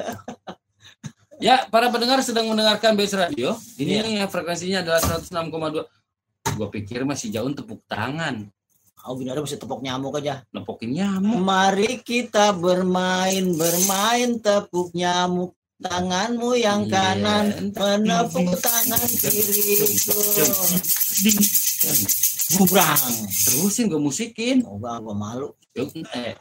Ya, 1.42 1.66
para 1.74 1.90
pendengar 1.90 2.22
sedang 2.22 2.50
mendengarkan 2.50 2.94
Base 2.94 3.18
Radio. 3.18 3.58
Ini 3.82 4.26
frekuensinya 4.30 4.86
adalah 4.86 5.02
106,2. 5.02 6.54
Gue 6.54 6.68
pikir 6.70 7.02
masih 7.02 7.34
jauh 7.34 7.50
tepuk 7.50 7.82
tangan. 7.90 8.46
Oh 9.10 9.18
gini 9.18 9.34
ada 9.34 9.42
bisa 9.42 9.58
tepuk 9.58 9.82
nyamuk 9.82 10.22
aja. 10.22 10.46
Nepokin 10.54 10.94
nyamuk. 10.94 11.42
Mari 11.42 11.98
kita 12.06 12.54
bermain, 12.54 13.58
bermain 13.58 14.38
tepuk 14.38 14.94
nyamuk. 14.94 15.57
Tanganmu 15.78 16.58
yang 16.58 16.90
Iya. 16.90 17.14
kanan 17.14 17.46
menepuk 17.70 18.50
tangan 18.58 18.98
kiriku. 18.98 20.18
Bubrang. 22.58 22.98
Terusin 23.46 23.86
gue 23.86 24.00
musikin. 24.00 24.66
Oh, 24.66 24.80
gua, 24.80 24.98
gua 24.98 25.14
malu. 25.14 25.54
Yuk, 25.76 25.94
Eh, 26.16 26.34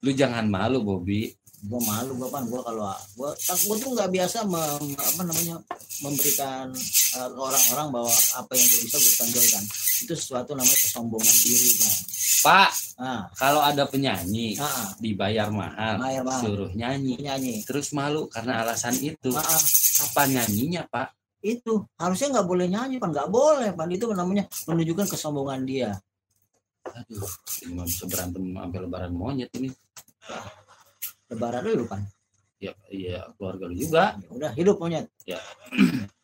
lu 0.00 0.12
jangan 0.12 0.46
malu, 0.46 0.78
Bobby. 0.80 1.34
Gua 1.62 1.78
malu 1.80 2.18
gua 2.18 2.26
pan 2.28 2.42
gua 2.44 2.58
kalau 2.60 2.90
gua 3.14 3.30
tak 3.38 3.54
gua 3.62 3.78
tuh 3.78 3.94
nggak 3.94 4.10
biasa 4.10 4.42
mem- 4.44 4.98
apa 4.98 5.22
namanya 5.22 5.56
memberikan 6.00 6.66
eh, 6.74 7.28
ke 7.30 7.38
orang-orang 7.38 7.88
bahwa 7.88 8.10
apa 8.34 8.50
yang 8.52 8.66
gua 8.66 8.80
bisa 8.82 8.98
gua 8.98 9.12
tonjolkan. 9.18 9.64
Itu 10.02 10.12
sesuatu 10.12 10.50
namanya 10.52 10.74
kesombongan 10.76 11.36
diri, 11.42 11.70
Pak. 11.78 11.94
Pak, 12.42 12.70
Ah, 12.98 13.30
kalau 13.32 13.62
ada 13.62 13.86
penyanyi 13.86 14.58
ah, 14.58 14.90
dibayar 14.98 15.46
mahal, 15.48 15.96
Bayar 15.96 16.22
mahal. 16.22 16.42
suruh 16.42 16.70
nyanyi. 16.72 17.14
penyanyi. 17.16 17.54
Terus 17.62 17.90
malu 17.90 18.26
karena 18.26 18.60
alasan 18.60 18.94
itu. 18.96 19.30
Ah, 19.32 19.42
ah. 19.42 19.60
Kapan 20.02 20.28
nyanyinya, 20.36 20.82
Pak? 20.86 21.14
itu 21.42 21.82
harusnya 21.98 22.38
nggak 22.38 22.46
boleh 22.46 22.70
nyanyi 22.70 23.02
pan 23.02 23.10
nggak 23.10 23.26
boleh 23.26 23.74
pan 23.74 23.90
itu 23.90 24.06
namanya 24.14 24.46
menunjukkan 24.62 25.10
kesombongan 25.10 25.66
dia 25.66 25.90
Aduh, 26.86 27.26
ini 27.66 27.82
bisa 27.82 28.06
berantem 28.06 28.54
sampai 28.54 28.78
lebaran 28.78 29.10
monyet 29.10 29.50
ini. 29.58 29.66
lebaran 31.26 31.66
dulu 31.66 31.82
pan 31.84 32.06
Ya, 32.62 32.70
iya, 32.86 33.26
keluarga 33.34 33.66
lu 33.66 33.74
juga. 33.74 34.14
Ya 34.22 34.28
udah 34.30 34.50
hidup 34.54 34.78
monyet 34.78 35.10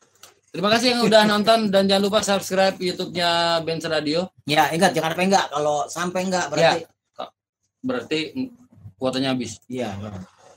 Terima 0.49 0.69
kasih 0.73 0.97
yang 0.97 1.01
udah 1.05 1.29
nonton 1.29 1.69
dan 1.69 1.85
jangan 1.85 2.03
lupa 2.09 2.25
subscribe 2.25 2.73
YouTube-nya 2.73 3.61
Benz 3.61 3.85
Radio. 3.85 4.33
ya 4.49 4.73
ingat 4.73 4.97
jangan 4.97 5.13
sampai 5.13 5.25
enggak 5.29 5.45
kalau 5.53 5.77
sampai 5.85 6.21
enggak 6.25 6.45
berarti 6.49 6.79
Berarti 7.79 8.19
mm, 8.35 8.47
kuotanya 8.99 9.31
habis. 9.37 9.61
iya 9.69 9.93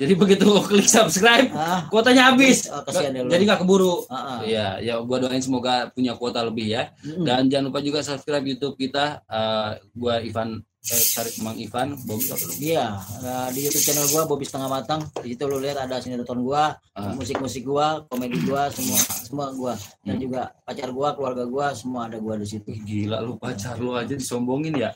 Jadi 0.00 0.18
begitu 0.18 0.48
klik 0.66 0.88
subscribe, 0.90 1.52
ah 1.54 1.86
kuotanya 1.86 2.32
habis. 2.34 2.66
oh, 2.72 2.82
kasihan 2.82 3.14
deh 3.14 3.22
lu 3.22 3.30
Jadi 3.30 3.42
nggak 3.46 3.60
keburu. 3.62 4.02
Ah, 4.10 4.16
ah. 4.16 4.38
Iya, 4.42 4.66
ya 4.82 4.94
gua 5.04 5.22
doain 5.22 5.38
semoga 5.38 5.92
punya 5.94 6.18
kuota 6.18 6.42
lebih 6.42 6.72
ya. 6.74 6.90
Mm-mm. 7.06 7.22
Dan 7.22 7.46
jangan 7.46 7.70
lupa 7.70 7.78
juga 7.78 8.02
subscribe 8.02 8.42
YouTube 8.42 8.74
kita. 8.74 9.22
Eh, 9.22 9.70
gua 9.94 10.18
Ivan 10.18 10.58
cari 10.82 11.30
Mang 11.46 11.54
Ivan, 11.54 11.94
Bobby? 12.02 12.26
Iya, 12.58 12.98
eh, 13.22 13.48
di 13.54 13.70
YouTube 13.70 13.86
channel 13.86 14.06
gua 14.10 14.22
Bobby 14.26 14.42
setengah 14.42 14.66
matang. 14.66 15.00
Di 15.22 15.38
situ 15.38 15.46
lu 15.46 15.62
lihat 15.62 15.78
ada 15.78 16.02
sinetron 16.02 16.42
gua, 16.42 16.74
Ah. 16.98 17.14
musik-musik 17.14 17.62
gua, 17.62 18.02
komedi 18.10 18.42
gua, 18.42 18.66
semua 18.74 18.98
semua 19.22 19.46
gua. 19.54 19.74
Dan 20.02 20.18
Hmm. 20.18 20.22
juga 20.26 20.40
pacar 20.66 20.90
gua, 20.90 21.14
keluarga 21.14 21.46
gua, 21.46 21.66
semua 21.70 22.10
ada 22.10 22.18
gua 22.18 22.34
di 22.34 22.50
situ. 22.50 22.66
Gila 22.74 23.22
lu 23.22 23.38
pacar 23.38 23.78
lu 23.78 23.94
aja 23.94 24.10
disombongin 24.18 24.74
ya. 24.74 24.90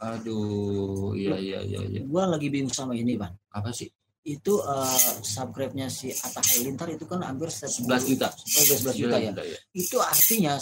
Aduh, 0.00 1.12
iya 1.16 1.36
iya 1.36 1.58
iya 1.64 1.80
iya. 1.84 2.00
Gua 2.04 2.28
lagi 2.28 2.48
bingung 2.52 2.72
sama 2.72 2.92
ini, 2.96 3.16
Bang. 3.16 3.32
Apa 3.52 3.72
sih? 3.72 3.88
Itu 4.20 4.60
eh, 4.60 5.00
subscribe-nya 5.24 5.88
si 5.88 6.12
Atta 6.12 6.44
Halilintar 6.44 6.92
itu 6.92 7.08
kan 7.08 7.24
hampir 7.24 7.48
11 7.48 7.88
11 7.88 8.04
juta. 8.04 8.28
Oh, 8.28 8.64
11 8.68 8.96
juta 9.00 9.16
ya. 9.16 9.32
ya. 9.32 9.58
Itu 9.72 9.96
artinya 9.96 10.60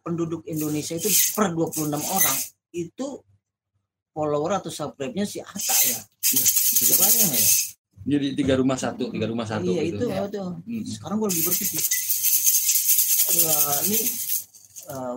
penduduk 0.00 0.48
Indonesia 0.48 0.96
itu 0.96 1.08
per 1.36 1.52
26 1.52 2.00
orang 2.00 2.38
itu 2.72 3.08
follower 4.12 4.58
atau 4.58 4.70
subscribe-nya 4.72 5.24
si 5.28 5.38
Atta 5.38 5.76
ya. 5.86 6.00
Iya, 6.28 6.94
banyak 6.98 7.28
ya. 7.32 7.48
Jadi 8.08 8.26
tiga 8.38 8.54
rumah 8.56 8.78
satu, 8.78 9.12
tiga 9.12 9.26
rumah 9.28 9.44
satu. 9.44 9.68
iya 9.68 9.82
gitu. 9.84 10.00
itu 10.00 10.04
ya 10.08 10.20
itu. 10.24 10.40
Hmm. 10.40 10.82
Sekarang 10.86 11.16
gue 11.20 11.28
lagi 11.28 11.42
berpikir, 11.44 11.82
Wah, 13.28 13.78
ini 13.84 13.98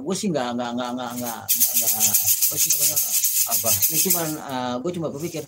gue 0.03 0.15
sih 0.19 0.27
nggak 0.27 0.47
nggak 0.59 0.69
nggak 0.75 0.89
nggak 0.99 1.11
nggak 1.15 1.39
nggak 1.47 1.95
apa 1.95 2.55
sih 2.59 2.69
namanya 2.75 2.97
apa? 3.47 3.69
Ini 3.71 3.97
cuman 4.03 4.27
gue 4.83 4.91
cuma 4.99 5.07
berpikir 5.07 5.43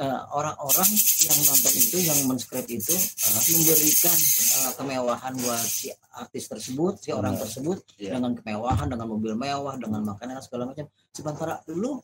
eh, 0.00 0.20
orang-orang 0.32 0.90
yang 1.20 1.38
nonton 1.44 1.74
itu, 1.76 1.96
yang 2.00 2.18
mensubscribe 2.24 2.68
itu 2.72 2.96
eh, 2.96 3.42
memberikan 3.52 4.16
eh, 4.16 4.72
kemewahan 4.80 5.32
buat 5.36 5.60
si 5.68 5.91
artis 6.22 6.46
tersebut, 6.46 6.94
si 6.98 7.10
orang 7.10 7.34
Benar. 7.34 7.42
tersebut 7.44 7.78
Iya. 7.96 8.10
dengan 8.14 8.32
kemewahan, 8.32 8.86
dengan 8.86 9.06
mobil 9.06 9.32
mewah, 9.34 9.74
dengan 9.76 10.00
makanan 10.04 10.38
segala 10.38 10.64
macam. 10.64 10.86
Sementara 11.10 11.58
lu 11.68 11.98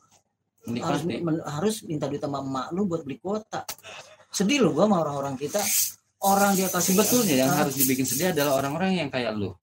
harus 0.79 1.03
men- 1.03 1.41
harus 1.41 1.81
minta 1.83 2.05
duit 2.05 2.19
sama 2.19 2.39
emak 2.39 2.67
lu 2.71 2.85
buat 2.85 3.01
beli 3.01 3.17
kuota. 3.17 3.63
Sedih 4.29 4.61
lu 4.61 4.71
gua 4.71 4.85
sama 4.85 5.01
orang-orang 5.01 5.35
kita. 5.35 5.63
Orang 6.19 6.53
dia 6.53 6.67
kasih 6.67 6.93
Sebetulnya 6.93 7.35
yang 7.39 7.51
Ah, 7.51 7.63
harus 7.63 7.75
dibikin 7.75 8.03
sedih 8.03 8.35
adalah 8.35 8.59
orang-orang 8.59 8.99
yang 8.99 9.09
kayak 9.09 9.33
lu. 9.33 9.55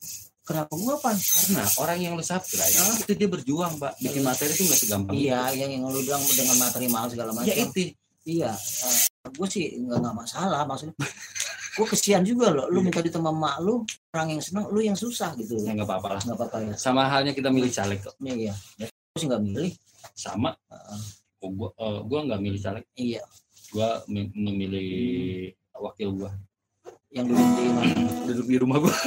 kenapa 0.42 0.72
gua 0.72 0.96
pan? 0.98 1.14
Karena 1.14 1.66
orang 1.76 1.98
yang 2.00 2.14
lu 2.14 2.22
subscribe 2.22 2.64
Ah. 2.80 2.96
itu 2.96 3.12
dia 3.12 3.28
berjuang, 3.28 3.76
Pak. 3.76 3.98
Bikin 4.00 4.22
materi 4.22 4.52
itu 4.52 4.64
nggak 4.64 4.80
segampang 4.80 5.14
Iya, 5.14 5.42
yang 5.54 5.70
yang 5.70 5.84
lu 5.86 6.00
bilang 6.00 6.22
dengan 6.24 6.56
materi 6.56 6.86
mahal 6.86 7.10
segala 7.10 7.30
itu. 7.30 7.38
macam. 7.38 7.50
Ya 7.50 7.56
itu. 7.60 7.82
Iya, 8.26 8.52
gue 9.28 9.48
sih 9.48 9.66
nggak 9.80 9.98
nggak 10.02 10.16
masalah 10.16 10.66
maksudnya. 10.66 10.96
Gue 11.76 11.84
kesian 11.86 12.24
juga 12.24 12.50
loh, 12.50 12.72
lu 12.72 12.80
minta 12.80 13.04
duit 13.04 13.12
sama 13.12 13.30
emak 13.30 13.56
lu, 13.60 13.84
orang 14.10 14.28
yang 14.32 14.42
senang, 14.42 14.66
lu 14.68 14.80
yang 14.80 14.96
susah 14.96 15.36
gitu. 15.36 15.60
Ya 15.60 15.76
nggak 15.76 15.84
apa-apa 15.86 16.08
lah. 16.16 16.22
Nggak 16.24 16.38
apa-apa 16.40 16.58
ya. 16.64 16.74
Sama 16.76 17.04
halnya 17.06 17.32
kita 17.32 17.52
milih 17.52 17.68
caleg 17.68 18.00
kok. 18.00 18.16
Iya, 18.18 18.56
iya. 18.80 18.88
Gue 18.88 19.20
sih 19.20 19.28
nggak 19.28 19.44
milih. 19.44 19.72
Sama. 20.14 20.56
Heeh. 20.72 21.00
Oh, 21.44 21.52
gua, 21.52 21.70
eh, 21.76 22.00
gua 22.02 22.20
nggak 22.24 22.42
milih 22.42 22.60
caleg. 22.60 22.84
Iya, 22.96 23.22
Gua 23.70 23.90
mem- 24.08 24.32
memilih 24.32 24.88
wakil 25.76 26.10
gua. 26.16 26.32
yang 27.12 27.28
duduk 27.28 27.48
di? 27.54 27.66
Duduk 28.26 28.46
di 28.46 28.58
rumah 28.58 28.78
gua. 28.80 28.96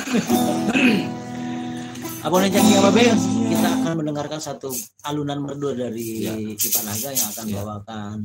Abonan 2.18 2.50
Jaki 2.50 2.72
apa 2.74 2.90
Bel? 2.90 3.14
Kita 3.48 3.68
akan 3.70 3.92
mendengarkan 3.96 4.40
satu 4.42 4.68
alunan 5.02 5.38
merdu 5.38 5.70
dari 5.72 6.26
Ya. 6.26 6.34
Ipan 6.34 6.84
Aga 6.84 7.10
yang 7.14 7.28
akan 7.30 7.44
Ya. 7.46 7.54
bawakan 7.56 8.18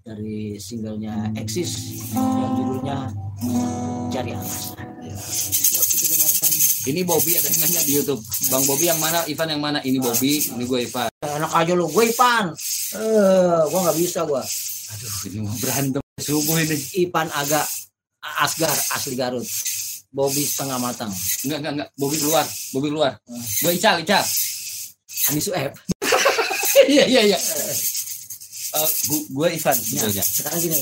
dari 0.00 0.56
singlenya 0.56 1.32
Exis 1.36 2.02
yang 2.16 2.52
judulnya 2.56 2.98
Cari 4.08 4.32
Alasan. 4.32 4.78
Ini 6.80 7.04
Bobby 7.04 7.36
ada 7.36 7.44
yang 7.44 7.60
nanya 7.60 7.80
di 7.84 7.92
YouTube. 8.00 8.22
Bang 8.48 8.64
Bobby 8.64 8.88
yang 8.88 8.96
mana? 8.96 9.20
Ivan 9.28 9.48
yang 9.52 9.60
mana? 9.60 9.78
Ini 9.84 10.00
Bobby, 10.00 10.40
ini 10.40 10.64
gue 10.64 10.88
Ivan. 10.88 11.12
Enak 11.20 11.52
aja 11.52 11.72
lu, 11.76 11.86
gue 11.92 12.04
Ipan. 12.08 12.56
Eh, 12.96 13.60
gua 13.68 13.78
nggak 13.86 13.98
bisa 14.00 14.24
gua. 14.24 14.42
Aduh, 14.90 15.14
ini 15.30 15.38
mau 15.44 15.54
berantem 15.60 16.02
subuh 16.18 16.56
ini. 16.58 16.76
Ipan 17.06 17.28
Aga 17.30 17.62
Asgar 18.42 18.72
asli 18.96 19.14
Garut. 19.14 19.46
Bobby 20.10 20.42
setengah 20.42 20.82
matang. 20.82 21.12
Enggak, 21.46 21.58
enggak, 21.62 21.72
enggak. 21.76 21.88
Bobby 21.94 22.16
keluar, 22.18 22.46
Bobby 22.74 22.88
keluar. 22.90 23.12
Gue 23.62 23.72
Ical, 23.78 24.02
Ical. 24.02 24.24
Ani 25.30 25.40
Sueb. 25.40 25.72
Iya, 26.90 27.06
iya, 27.06 27.22
iya. 27.22 27.38
Eh, 28.70 28.90
gu- 29.04 29.26
gue 29.28 29.48
Ivan 29.50 29.74
Nah, 29.74 29.82
sebetulnya. 29.82 30.22
sekarang 30.22 30.60
gini, 30.60 30.78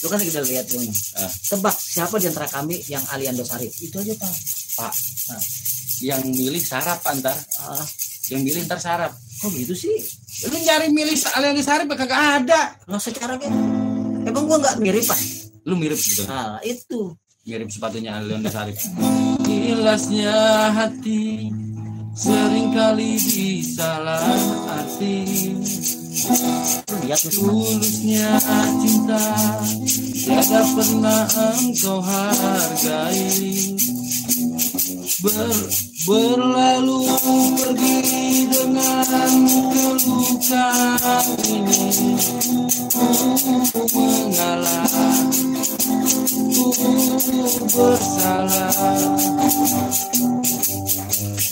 lu 0.00 0.06
kan 0.06 0.18
kita 0.18 0.40
lihat 0.42 0.66
ini. 0.70 0.90
Ah. 1.14 1.30
Tebak 1.30 1.70
siapa 1.72 2.18
di 2.18 2.26
antara 2.26 2.46
kami 2.46 2.82
yang 2.84 3.04
Aliando 3.08 3.46
Sarif? 3.46 3.70
Itu 3.78 3.96
aja 3.96 4.10
pak. 4.12 4.32
Pak. 4.74 4.94
Nah, 5.28 5.42
yang 6.00 6.22
milih 6.24 6.58
sarap 6.60 6.98
antar, 7.04 7.38
Ah, 7.60 7.86
yang 8.28 8.42
milih 8.42 8.66
ntar 8.66 8.78
sarap. 8.78 9.14
kok 9.14 9.50
gitu 9.50 9.70
sih? 9.70 9.94
Lu 10.44 10.58
nyari 10.58 10.90
milih 10.90 11.14
alian 11.32 11.54
di 11.54 11.62
sarap 11.62 11.86
kagak 11.88 12.18
ada. 12.42 12.74
Nggak 12.84 13.02
secara 13.02 13.38
gitu. 13.38 13.54
Emang 14.24 14.44
gua 14.44 14.58
nggak 14.58 14.76
mirip 14.78 15.06
pak? 15.06 15.18
Lu 15.62 15.74
mirip 15.74 15.94
gitu. 15.96 16.26
Nah 16.26 16.58
itu. 16.60 17.14
Mirip 17.44 17.70
sepatunya 17.70 18.18
Alion 18.18 18.42
Sarip. 18.44 18.74
Gilasnya 19.40 20.36
hati 20.70 21.48
sering 22.12 22.74
kali 22.74 23.16
disalah 23.16 24.20
arti. 24.68 25.16
Lihat. 26.18 27.30
Tulusnya 27.30 28.42
cinta 28.82 29.22
Tiada 30.18 30.60
pernah 30.74 31.30
engkau 31.54 32.02
hargai. 32.02 33.78
Ber, 35.22 35.56
Berlalu 36.08 37.00
pergi 37.54 38.50
dengan 38.50 39.06
kelukaan 39.70 41.26
ini. 41.46 42.18
Ku 42.90 43.82
mengalah 43.94 44.90
Ku 46.50 46.66
bersalah 47.70 48.74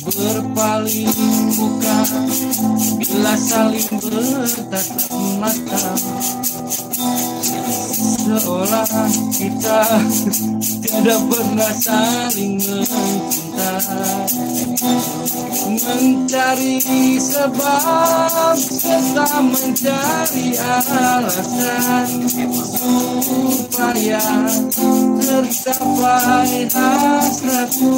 Berpaling 0.07 1.11
muka 1.59 1.99
Bila 2.95 3.35
saling 3.35 3.91
bertatap 3.99 5.11
mata 5.43 5.83
Seolah 8.37 8.85
kita 9.33 9.81
Tiada 10.85 11.17
pernah 11.25 11.73
saling 11.73 12.61
mencinta 12.61 13.73
Mencari 15.57 17.17
sebab 17.17 18.53
Serta 18.61 19.41
mencari 19.41 20.53
alasan 20.53 22.29
Supaya 22.61 24.21
tercapai 25.17 26.69
hasratku 26.77 27.97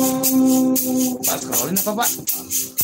Pak 1.19 1.39
scrollin 1.43 1.77
apa 1.83 1.93
pak? 1.99 2.09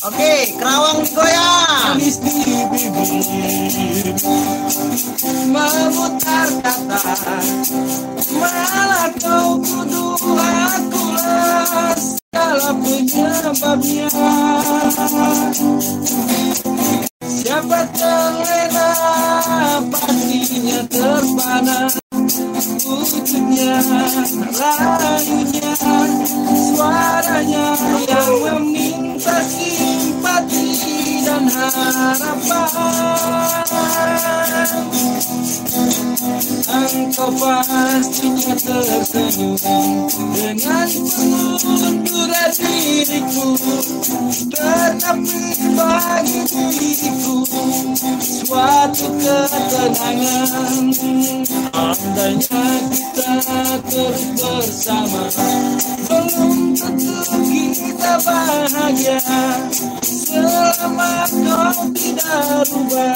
Oke, 0.05 0.53
kerawang 0.59 1.01
goyang. 1.15 1.97
Manis 1.97 2.19
di 2.21 2.29
bibir 2.69 4.13
Memutar 5.49 6.49
kata 6.61 6.99
Malah 8.33 9.09
kau 9.21 9.61
tuduh 9.61 10.17
akulah 10.17 11.93
Segala 11.93 12.71
penyebabnya. 12.81 14.09
Siapa 17.25 17.85
terlena 17.93 18.89
Pastinya 19.93 20.81
terpana 20.89 21.89
Wujudnya 22.85 23.77
Rayunya 24.49 25.73
Suaranya 26.73 27.67
Yang 28.09 28.29
meminta 28.45 29.37
simpati 29.45 30.65
dan 31.25 31.45
harapan 31.49 32.69
Engkau 37.15 37.31
pastinya 37.39 38.55
tersenyum. 38.59 39.55
Dengan 40.35 40.83
pengunduran 40.83 42.51
diriku 42.59 43.55
Tetapi 44.51 45.39
bagi 45.79 46.43
diriku 46.43 47.47
Suatu 48.19 49.07
ketenangan. 49.15 50.91
Andainya 51.71 52.63
kita 52.91 53.31
terus 53.87 54.21
bersama 54.35 55.23
Belum 56.11 56.75
tentu 56.75 57.15
kita 57.63 58.13
bahagia. 58.27 59.23
Selama 60.03 61.23
kau 61.31 61.79
tidak 61.95 62.67
rubah 62.67 63.15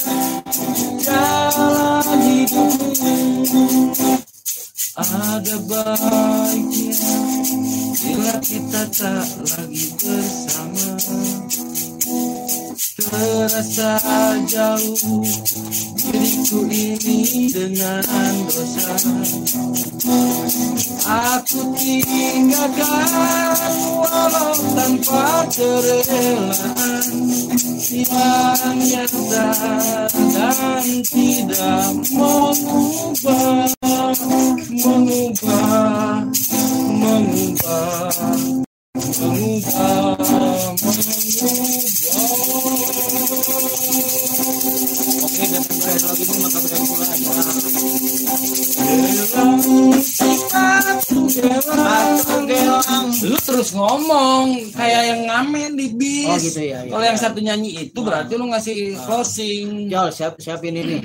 jalan 1.04 1.79
ada 5.10 5.58
baiknya 5.66 6.94
bila 7.98 8.36
kita 8.46 8.84
tak 8.94 9.26
lagi 9.58 9.90
bersama. 9.98 10.94
Terasa 13.00 13.96
jauh 14.46 15.26
diriku 15.98 16.62
ini 16.70 17.50
dengan 17.50 18.06
dosa. 18.46 18.94
Aku 21.10 21.74
tinggalkan 21.74 23.74
walau 23.98 24.54
tanpa 24.78 25.50
kerelaan. 25.50 27.18
Yang 27.90 28.78
nyata 28.86 29.50
dan 30.14 30.86
tidak 31.10 31.98
mengubah 32.14 33.79
mengubah 34.70 36.30
mengubah 36.94 38.14
mengubah 38.94 39.98
mengubah 40.22 41.10
Oke, 45.20 45.44
dan 45.50 45.64
berakhir 45.66 46.04
lagi 46.06 46.24
ini 46.24 46.38
maka 46.38 46.60
berakhir 46.62 46.86
pula 46.86 47.06
aja. 47.10 47.32
Batu 51.70 52.38
gelang. 52.46 53.08
Lu 53.26 53.38
terus 53.42 53.70
ngomong 53.74 54.70
kayak 54.78 55.02
yang 55.10 55.22
ngamen 55.30 55.72
di 55.78 55.88
bis. 55.98 56.30
Oh 56.30 56.38
gitu 56.38 56.62
ya. 56.62 56.86
ya. 56.86 56.92
Kalau 56.94 57.06
yang 57.10 57.18
satu 57.18 57.40
nyanyi 57.42 57.90
itu 57.90 58.00
berarti 58.06 58.34
lu 58.38 58.46
ngasih 58.54 59.02
closing. 59.02 59.90
Jol, 59.90 60.14
siap 60.14 60.38
siapin 60.38 60.78
ini. 60.78 60.98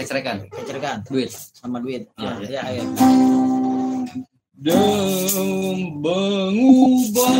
Kecerekan, 0.00 0.36
Kecerkan 0.48 0.96
duit. 1.12 1.28
sama 1.30 1.76
duit. 1.80 2.08
Ah, 2.16 2.40
Ya, 2.40 2.64
ya, 2.64 2.80
ayo. 2.80 2.82
Dan 4.60 5.96
mengubah 6.00 7.32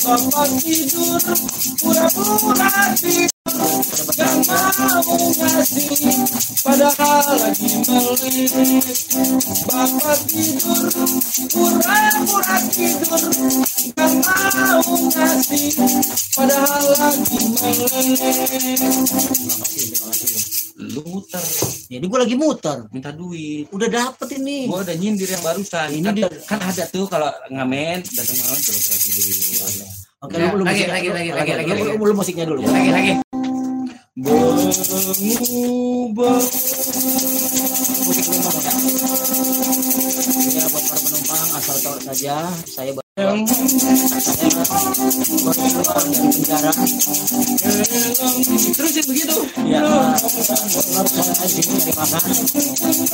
Bapak 0.00 0.48
tidur 0.62 1.20
pura-pura 1.80 2.70
tidur 2.94 3.29
Bapak 8.50 10.18
tidur 10.26 10.90
pura-pura 11.46 12.56
tidur 12.66 13.22
Gak 13.94 14.10
mau 14.26 14.82
ngasih 15.06 15.70
Padahal 16.34 16.84
lagi 16.98 17.38
Lu 20.82 21.02
muter 21.06 21.44
Jadi 21.86 22.02
gue 22.02 22.18
lagi 22.18 22.34
muter. 22.34 22.90
Minta 22.90 23.14
duit 23.14 23.70
Udah 23.70 23.86
dapet 23.86 24.34
ini. 24.34 24.66
Gua 24.66 24.82
udah 24.82 24.98
nyindir 24.98 25.30
yang 25.30 25.46
barusan 25.46 25.86
Ini 25.94 26.02
kan, 26.02 26.14
dia- 26.18 26.42
kan 26.42 26.58
ada 26.58 26.84
tuh 26.90 27.06
kalau 27.06 27.30
ngamen 27.46 28.02
datang 28.02 28.34
malam 28.36 28.58
pura-pura 28.58 28.96
tidur 28.98 29.24
Oke, 30.20 30.34
Ya, 30.36 30.50
lu, 30.50 30.58
lu 30.58 30.64
lagi, 30.66 30.84
musiknya- 30.84 30.90
lagi, 30.90 31.08
lagi, 31.08 31.30
lagi, 31.30 31.30
lagi, 31.30 31.52
lagi, 31.54 31.70
lagi, 31.70 31.96
lu, 31.96 32.04
lu 32.04 32.12
musiknya 32.12 32.44
dulu. 32.44 32.60
Lagi 32.60 32.90
lagi. 32.90 33.12
Saja 42.00 42.48
saya 42.64 42.96
penjara. 46.40 46.72
terus 48.70 48.92
ya 48.96 49.02
begitu. 49.04 49.36
Ya, 49.68 49.84
sini 51.44 51.76
dari 51.84 51.92
makan. 51.92 52.22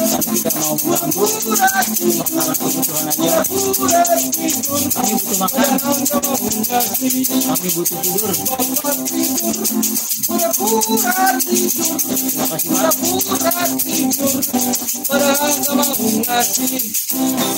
Kami 0.07 0.39
tidak 0.39 0.55
mau 0.63 0.79
mengganggu 0.79 1.27
karena 1.59 2.55
kebutuhan 2.55 3.11
aja. 3.11 3.43
Kami 4.95 5.13
butuh 5.17 5.39
makan. 5.43 5.71
Kami 7.27 7.69
butuh 7.75 7.99
tidur. 8.05 8.31
Terima 15.57 16.23
kasih. 16.27 17.56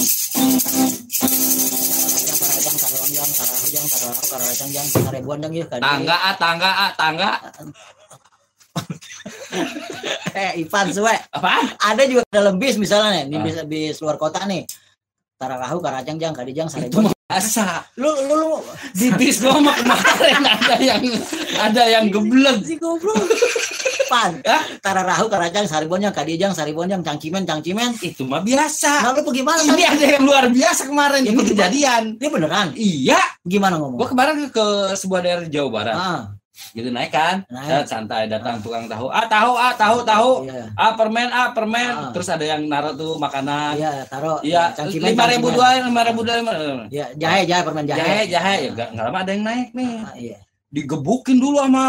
Karajang, 4.79 5.03
karebuan 5.11 5.39
dong 5.43 5.55
ya. 5.55 5.67
Kadi. 5.67 5.83
Tangga 5.83 6.17
ah, 6.17 6.35
tangga 6.39 6.71
ah, 6.71 6.91
tangga. 6.95 7.31
Eh, 10.39 10.63
Ivan 10.63 10.87
suwe. 10.95 11.11
Apaan? 11.35 11.75
Ada 11.83 12.07
juga 12.07 12.23
dalam 12.31 12.63
bis 12.63 12.79
misalnya 12.79 13.19
nih, 13.19 13.25
di 13.27 13.37
Ah. 13.37 13.43
bis, 13.43 13.57
bis 13.67 13.97
luar 13.99 14.15
kota 14.15 14.47
nih. 14.47 14.63
Tararahu, 15.35 15.83
karajang, 15.83 16.15
jang, 16.19 16.31
kadijang, 16.31 16.71
mah 17.03 17.15
biasa. 17.27 17.91
Lu, 17.99 18.11
lu, 18.27 18.35
lu, 18.39 18.51
Di 18.95 19.11
bis 19.19 19.43
gua 19.43 19.59
kemarin 19.59 20.43
ada 20.47 20.77
yang 20.79 21.03
ada 21.59 21.83
yang 21.91 22.05
geblek. 22.11 22.59
si 22.63 22.75
goblok. 22.79 23.19
Pan, 24.09 24.41
Hah? 24.43 24.63
tararahu, 24.81 25.29
karajang, 25.29 25.69
sarebuan, 25.69 26.01
jang, 26.01 26.17
kadijang, 26.17 26.53
sarebuan, 26.57 26.89
jang, 26.89 27.05
cangcimen, 27.05 27.45
cangcimen. 27.45 27.93
Itu 28.01 28.25
mah 28.25 28.41
biasa. 28.41 29.05
Nah, 29.05 29.13
lu 29.21 29.31
gimana? 29.31 29.61
Ini 29.61 29.85
ada 29.85 30.05
yang 30.19 30.25
luar 30.25 30.49
biasa 30.49 30.89
kemarin 30.89 31.21
Ini 31.29 31.37
kejadian. 31.45 32.03
Ini 32.17 32.27
beneran? 32.33 32.69
Iya, 32.73 33.21
Gimana 33.45 33.77
ngomong? 33.77 34.01
gua 34.01 34.09
kemarin 34.09 34.35
ke, 34.41 34.49
ke 34.49 34.67
sebuah 34.97 35.21
daerah 35.21 35.43
di 35.45 35.53
Jawa 35.53 35.69
Barat. 35.69 35.95
Ah, 35.97 36.21
Gitu 36.75 36.91
naik 36.91 37.15
kan, 37.15 37.47
Naik. 37.47 37.87
Santai 37.87 38.27
datang 38.27 38.59
tukang 38.59 38.91
tahu. 38.91 39.07
Ah 39.15 39.31
tahu, 39.31 39.55
ah 39.55 39.73
tahu, 39.79 40.03
tahu. 40.03 40.31
iya. 40.51 40.67
Ah 40.75 40.91
permen, 40.99 41.31
ah 41.31 41.55
permen. 41.55 41.95
Ah. 41.95 42.11
Terus 42.11 42.27
ada 42.27 42.43
yang 42.43 42.67
naruh 42.67 42.99
tuh 42.99 43.15
makanan. 43.15 43.79
Iya, 43.79 43.93
taruh. 44.11 44.43
Iya, 44.43 44.75
lima 44.91 45.25
ribu 45.31 45.55
dua, 45.55 45.79
lima 45.87 46.03
ribu 46.03 46.27
dua, 46.27 46.35
lima. 46.43 46.53
Iya, 46.91 47.15
jahe, 47.15 47.47
jahe, 47.47 47.63
permen 47.63 47.87
jahe. 47.87 47.99
Jahe, 48.03 48.21
jahe, 48.27 48.55
ya 48.67 48.71
nggak 48.75 48.91
lama 49.07 49.19
ada 49.23 49.31
yang 49.31 49.45
naik 49.47 49.69
nih. 49.71 49.93
Ah, 50.03 50.15
iya. 50.19 50.39
Digebukin 50.69 51.39
dulu 51.39 51.63
sama 51.63 51.85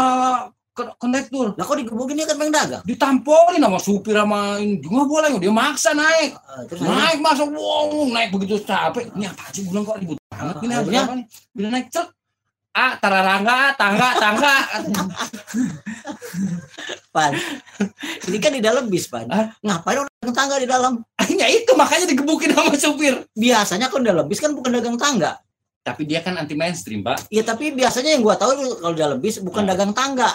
kondektur, 0.94 1.52
Lah 1.52 1.62
kok 1.62 1.76
digebukin 1.76 2.14
dia 2.14 2.24
kan 2.24 2.36
pengen 2.36 2.52
dagang? 2.52 2.82
ditampolin 2.82 3.58
sama 3.58 3.78
supir 3.78 4.14
sama 4.14 4.56
ini 4.56 4.78
nggak 4.78 5.06
boleh, 5.06 5.30
dia 5.36 5.50
maksa 5.50 5.90
naik, 5.92 6.34
Ah, 6.40 6.62
terus 6.64 6.80
naik 6.80 7.18
masuk, 7.18 7.48
wow, 7.50 7.88
naik 8.06 8.30
begitu 8.30 8.60
capek. 8.60 9.08
Ini 9.12 9.28
apa 9.28 9.44
sih, 9.50 9.64
bilang 9.64 9.84
kok 9.84 9.98
ribut 9.98 10.16
banget 10.28 10.56
ini 10.60 10.72
Akhirnya? 10.72 11.02
apa 11.02 11.14
nih? 11.14 11.26
Bila 11.50 11.68
naik 11.68 11.86
cek, 11.88 12.06
ah 12.70 12.92
tararangga, 12.96 13.52
ah, 13.52 13.68
tangga, 13.74 14.08
tangga. 14.16 14.54
Pan. 17.10 17.32
Ini 18.26 18.38
kan 18.38 18.52
di 18.54 18.62
dalam 18.62 18.86
bis, 18.86 19.06
Pan. 19.06 19.26
Hah? 19.26 19.50
Ngapain 19.58 19.98
orang 19.98 20.12
dagang 20.16 20.36
tangga 20.36 20.56
di 20.56 20.68
dalam? 20.70 20.92
ya 21.30 21.46
itu 21.46 21.72
makanya 21.74 22.06
digebukin 22.06 22.50
sama 22.52 22.74
supir. 22.76 23.14
Biasanya 23.34 23.90
kan 23.90 24.00
dalam 24.00 24.24
bis 24.26 24.38
kan 24.38 24.52
bukan 24.52 24.70
dagang 24.70 24.94
tangga. 24.94 25.38
Tapi 25.80 26.04
dia 26.04 26.20
kan 26.20 26.36
anti 26.36 26.52
mainstream, 26.52 27.00
Pak. 27.00 27.26
Iya, 27.28 27.42
tapi 27.42 27.72
biasanya 27.72 28.12
yang 28.12 28.22
gua 28.22 28.36
tahu 28.36 28.52
kalau 28.78 28.94
dalam 28.94 29.18
bis 29.18 29.40
bukan 29.40 29.64
Nah. 29.64 29.72
dagang 29.74 29.90
tangga. 29.90 30.30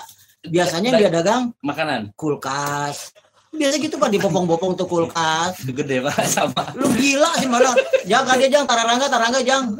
Biasanya 0.49 0.89
dia 0.95 1.09
dagang 1.09 1.53
Makanan 1.61 2.13
kulkas. 2.15 3.11
Biasa 3.55 3.79
gitu 3.79 3.95
Pak 3.95 4.11
dipopong-popong 4.11 4.75
tuh 4.75 4.83
kulkas. 4.83 5.63
gede, 5.79 6.03
Pak, 6.03 6.27
sama. 6.27 6.75
Lu 6.75 6.91
gila 6.91 7.31
sih 7.39 7.47
malah. 7.47 7.71
Jangan 8.03 8.35
dia 8.35 8.51
jang 8.51 8.67
tararangga 8.67 9.07
tarangga 9.07 9.39
jang. 9.39 9.71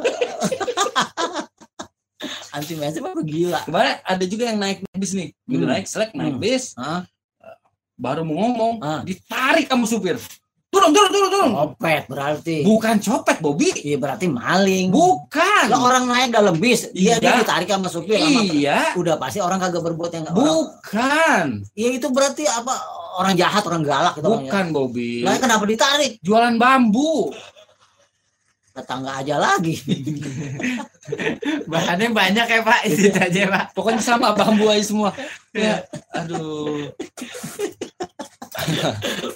Anti 2.56 2.80
mainstream 2.80 3.12
apa 3.12 3.20
gila? 3.20 3.60
Kemarin 3.68 4.00
ada 4.00 4.24
juga 4.24 4.48
yang 4.48 4.56
naik 4.56 4.88
bis 4.96 5.12
nih. 5.12 5.36
Gitu 5.44 5.68
Hmm. 5.68 5.76
naik 5.76 5.86
selek 5.92 6.16
naik 6.16 6.40
Hmm. 6.40 6.44
bis, 6.44 6.72
Hah? 6.80 7.04
baru 7.96 8.24
mau 8.24 8.48
ngomong, 8.48 8.76
Ah. 8.80 9.04
ditarik 9.04 9.68
sama 9.68 9.84
supir. 9.84 10.16
Turun, 10.76 10.92
turun, 10.92 11.08
turun, 11.10 11.30
turun. 11.32 11.52
Copet 11.56 12.04
berarti. 12.06 12.58
Bukan 12.62 12.96
copet, 13.00 13.38
Bobby. 13.40 13.72
Iya 13.80 13.96
berarti 13.96 14.28
maling. 14.28 14.92
Bukan. 14.92 15.64
Lah 15.72 15.80
orang 15.80 16.04
naik 16.04 16.30
dalam 16.30 16.60
bis, 16.60 16.92
dia, 16.92 17.16
dia 17.16 17.32
Iya. 17.32 17.40
ditarik 17.42 17.72
sama 17.72 17.88
supir 17.88 18.20
sama 18.20 18.44
Iya. 18.44 18.80
udah 18.94 19.16
pasti 19.16 19.40
orang 19.40 19.58
kagak 19.58 19.80
berbuat 19.82 20.12
yang 20.12 20.26
Bukan. 20.30 21.46
ya 21.72 21.88
itu 21.90 22.08
berarti 22.10 22.44
apa 22.44 22.76
orang 23.16 23.34
jahat 23.34 23.64
orang 23.64 23.82
galak 23.82 24.14
gitu 24.14 24.28
orangnya. 24.28 24.52
Bukan, 24.52 24.66
Bobby. 24.70 25.24
lah 25.24 25.40
kenapa 25.40 25.64
ditarik 25.64 26.20
Jualan 26.20 26.60
bambu. 26.60 27.32
Tetangga 28.76 29.24
aja 29.24 29.40
lagi 29.40 29.80
Bahannya 31.72 32.10
banyak 32.12 32.48
ya 32.50 32.62
Pak, 32.66 32.80
itu 32.90 33.14
aja 33.14 33.42
Pak. 33.46 33.64
Pokoknya 33.78 34.02
sama 34.02 34.34
bambu 34.34 34.66
aja 34.74 34.82
semua. 34.82 35.14
Ya. 35.54 35.86
Aduh. 36.18 36.90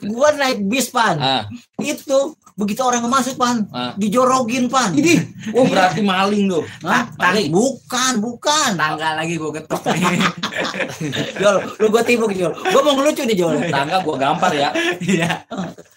gua 0.10 0.34
naik 0.34 0.66
bis 0.66 0.90
pan 0.90 1.22
Ah, 1.22 1.44
itu 1.78 2.34
begitu 2.58 2.82
orang 2.82 3.06
masuk 3.06 3.38
pan 3.38 3.70
ah. 3.70 3.94
dijorogin 3.94 4.66
pan 4.66 4.90
Ini, 4.98 5.22
oh 5.54 5.70
berarti 5.70 6.02
maling 6.02 6.50
tuh. 6.50 6.66
Hah? 6.82 7.14
maling. 7.14 7.54
bukan 7.54 8.18
bukan 8.18 8.74
Tangga 8.74 9.22
lagi 9.22 9.38
gue 9.38 9.52
ketok. 9.62 9.82
Jol, 11.42 11.56
lu 11.78 11.88
gua 11.94 12.02
tipu 12.02 12.26
Jol 12.34 12.52
gua 12.58 12.82
mau 12.82 12.98
ngelucu 12.98 13.22
nih 13.30 13.38
Jol 13.38 13.70
Tangga 13.70 14.02
gua 14.02 14.16
gampar 14.18 14.52
ya. 14.58 14.74
Iya. 14.98 15.46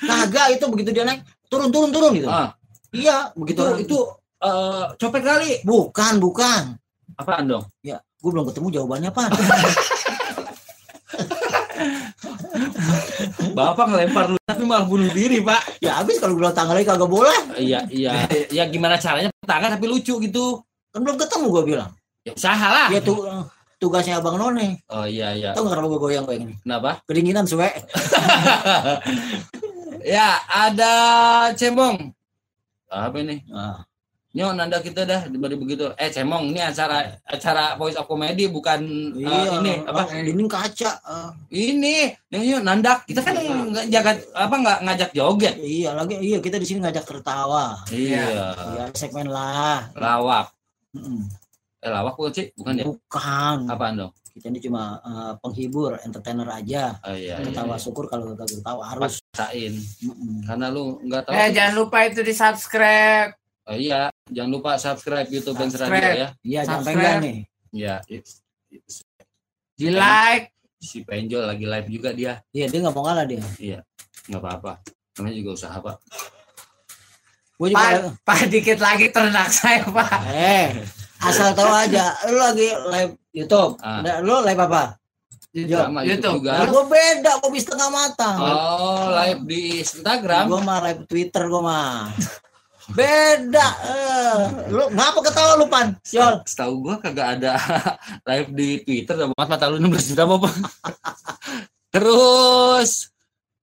kagak 0.04 0.60
itu 0.60 0.64
begitu 0.68 0.90
dia 0.92 1.08
naik 1.08 1.24
turun 1.48 1.72
turun 1.72 1.88
turun 1.88 2.12
gitu 2.12 2.28
Ah, 2.28 2.52
iya 2.92 3.32
begitu 3.32 3.60
itu 3.62 3.82
itu 3.82 3.98
eh, 4.38 4.84
copet 4.96 5.22
kali. 5.22 5.50
bukan 5.62 6.14
bukan 6.18 6.62
Apaan 7.12 7.44
dong? 7.46 7.64
ya 7.80 8.00
gua 8.20 8.30
belum 8.32 8.46
ketemu 8.48 8.68
jawabannya 8.72 9.10
pan 9.10 9.30
Bapak 13.52 13.84
ngelempar 13.86 14.24
lu 14.28 14.38
tapi 14.42 14.64
malah 14.64 14.84
bunuh 14.84 15.10
diri, 15.10 15.40
Pak. 15.40 15.78
ya 15.78 16.00
habis 16.00 16.16
kalau 16.16 16.34
gua 16.34 16.50
tanggal 16.50 16.72
lagi 16.72 16.88
kagak 16.88 17.04
boleh 17.06 17.36
Iya, 17.54 17.84
iya. 17.88 18.24
Ya 18.48 18.64
gimana 18.66 18.96
caranya 18.96 19.28
tangga 19.42 19.68
tapi 19.68 19.86
lucu 19.86 20.16
gitu. 20.18 20.60
kan 20.88 21.00
belum 21.00 21.16
ketemu 21.16 21.46
gua 21.48 21.62
bilang 21.62 21.90
Ya 22.22 22.32
usaha 22.32 22.68
lah. 22.70 22.86
dia 22.88 23.00
tuh 23.00 23.24
tugasnya 23.76 24.16
abang 24.16 24.36
None 24.36 24.80
Oh 24.88 25.04
iya 25.04 25.32
iya. 25.32 25.50
tahu 25.52 25.66
kenapa 25.66 25.86
gua 25.86 26.00
goyang 26.00 26.24
kayak 26.24 26.40
gini 26.40 26.54
Kenapa? 26.58 26.90
kedinginan 27.04 27.44
suwe 27.44 27.68
Ya, 30.02 30.34
ada 30.44 30.94
cemong. 31.54 32.10
Apa 32.92 33.16
ini? 33.18 33.40
nah, 33.48 33.80
Nyo 34.32 34.56
nanda 34.56 34.80
kita 34.80 35.04
dah 35.04 35.28
diberi 35.28 35.60
begitu. 35.60 35.92
Eh 35.92 36.08
cemong 36.08 36.56
ini 36.56 36.60
acara 36.64 37.04
acara 37.28 37.76
voice 37.76 38.00
of 38.00 38.08
comedy 38.08 38.48
bukan 38.48 38.80
eh, 39.12 39.48
ini 39.60 39.84
apa? 39.84 40.08
dinding 40.08 40.48
kaca 40.48 40.88
eh, 41.04 41.28
Ini 41.52 42.16
nyo 42.32 42.64
nandak. 42.64 43.04
Kita 43.04 43.20
kan 43.20 43.36
nggak 43.36 43.92
jaga 43.92 44.16
apa 44.32 44.54
nggak 44.56 44.78
ngajak 44.88 45.10
joget. 45.12 45.54
iya 45.60 45.92
lagi 45.92 46.16
iya 46.16 46.40
kita 46.40 46.56
di 46.56 46.64
sini 46.64 46.80
ngajak 46.80 47.04
tertawa 47.04 47.76
Iya. 47.92 48.56
iya 48.72 48.84
segmen 48.96 49.28
lah 49.28 49.92
Lawak. 49.92 50.48
Mm-mm. 50.96 51.28
Eh 51.84 51.90
lawak 51.92 52.16
bukan 52.16 52.32
sih? 52.32 52.46
Bukan 52.56 52.72
ya? 52.80 52.84
bukan 52.88 53.56
Apaan 53.68 53.94
dong? 54.00 54.12
Kita 54.32 54.48
ini 54.48 54.58
cuma 54.58 54.82
eh, 54.98 55.32
penghibur 55.38 56.00
entertainer 56.00 56.48
aja 56.48 56.96
Oh 57.00 57.12
iya. 57.12 57.36
iya. 57.36 57.44
ketawa 57.44 57.76
syukur 57.76 58.04
kalau 58.06 58.32
kagak 58.32 58.58
ketawa 58.58 58.82
harus 58.86 59.20
Paksain. 59.28 59.72
Mm-mm. 60.00 60.42
Karena 60.42 60.66
lu 60.68 61.00
nggak 61.02 61.22
tahu. 61.24 61.32
Eh 61.32 61.48
jangan 61.50 61.74
lupa 61.76 61.98
itu 62.04 62.20
di 62.20 62.32
subscribe. 62.32 63.30
Oh 63.62 63.76
iya, 63.76 64.10
jangan 64.26 64.50
lupa 64.50 64.70
subscribe 64.74 65.28
YouTube 65.28 65.54
Benz 65.54 65.76
Radio 65.76 65.86
Subscribe. 65.86 66.16
ya. 66.16 66.28
iya 66.42 66.60
jangan 66.64 66.80
Subscribe. 66.80 66.98
pegang 66.98 67.20
nih 67.20 67.38
Ya, 67.70 67.94
it's- 68.06 68.42
it's- 68.68 69.04
Di 69.72 69.88
like. 69.88 70.50
si 70.76 71.00
Penjol 71.00 71.46
lagi 71.46 71.62
live 71.62 71.88
juga 71.88 72.10
dia. 72.10 72.42
iya 72.50 72.66
dia 72.66 72.78
nggak 72.78 72.90
mau 72.90 73.04
kalah 73.04 73.22
dia 73.22 73.38
nggak 74.24 74.38
apa-apa. 74.38 74.82
Namanya 75.14 75.36
juga 75.36 75.50
usaha, 75.54 75.76
Pak. 75.76 75.96
gue 77.54 77.68
juga 77.70 77.78
Pak, 77.78 78.26
Pak 78.26 78.40
dikit 78.48 78.78
lagi 78.78 79.06
ternak 79.08 79.48
saya 79.48 79.86
Pak. 79.86 80.18
eh 80.26 80.66
asal 81.22 81.48
tahu 81.52 81.70
aja 81.70 82.04
lu 82.26 82.36
lagi 82.36 82.68
live 82.88 83.12
YouTube 83.30 83.78
Ah. 83.78 84.02
Nah, 84.02 84.16
lu 84.18 84.42
live 84.42 84.60
apa 84.60 84.84
Sama 85.52 86.00
YouTube 86.00 86.08
YouTube. 86.08 86.34
juga. 86.40 86.52
gue 86.64 86.84
beda 86.88 87.30
gue 87.38 87.50
bisa 87.50 87.64
setengah 87.66 87.88
matang 87.88 88.36
Oh, 88.40 89.04
live 89.12 89.42
di 89.44 89.60
Instagram. 89.78 90.44
Gua 90.48 90.60
mah 90.60 90.78
live 90.82 91.02
Twitter 91.04 91.44
gua 91.44 91.60
mah. 91.60 91.92
Beda. 92.88 93.66
Eh, 93.84 94.36
lu 94.68 94.84
ngapa 94.90 95.20
ketawa 95.22 95.54
lu 95.54 95.68
pan? 95.68 95.92
Yol. 96.08 96.40
Setahu 96.42 96.74
gua 96.82 96.96
kagak 96.98 97.38
ada 97.38 97.52
live 98.28 98.48
di 98.50 98.68
Twitter 98.80 99.14
sama 99.14 99.32
Mat 99.32 99.48
mata 99.48 99.68
lu 99.68 99.76
16 99.76 100.10
juta 100.12 100.24
apa? 100.24 100.48
Terus 101.94 103.12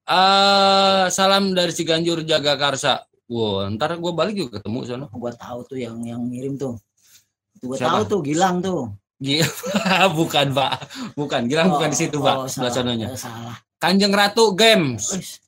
eh 0.06 1.06
salam 1.10 1.54
dari 1.54 1.69
Ciganjur 1.69 2.22
Jaga 2.22 2.54
Karsa. 2.54 3.02
Wow, 3.26 3.69
ntar 3.74 3.93
gua 3.98 4.13
balik 4.15 4.38
juga 4.38 4.58
ketemu 4.58 4.80
sana. 4.84 5.06
Gua 5.10 5.34
tahu 5.34 5.65
tuh 5.65 5.78
yang 5.78 5.98
yang 6.02 6.22
ngirim 6.24 6.54
tuh. 6.54 6.78
Gue 7.60 7.76
tahu 7.76 8.02
tuh 8.08 8.19
Gilang 8.24 8.60
tuh. 8.60 8.91
Bukan, 10.19 10.48
Pak. 10.56 10.72
Bukan. 11.13 11.41
Gilang 11.52 11.67
bukan 11.69 11.91
di 11.91 11.98
situ, 12.00 12.17
Pak. 12.17 12.36
Oh, 12.36 12.48
Sebelah 12.48 12.72
salah, 12.72 12.95
sononya. 12.95 13.08
salah. 13.19 13.56
Kanjeng 13.76 14.15
Ratu 14.15 14.56
Games. 14.56 15.04
Wis. 15.12 15.43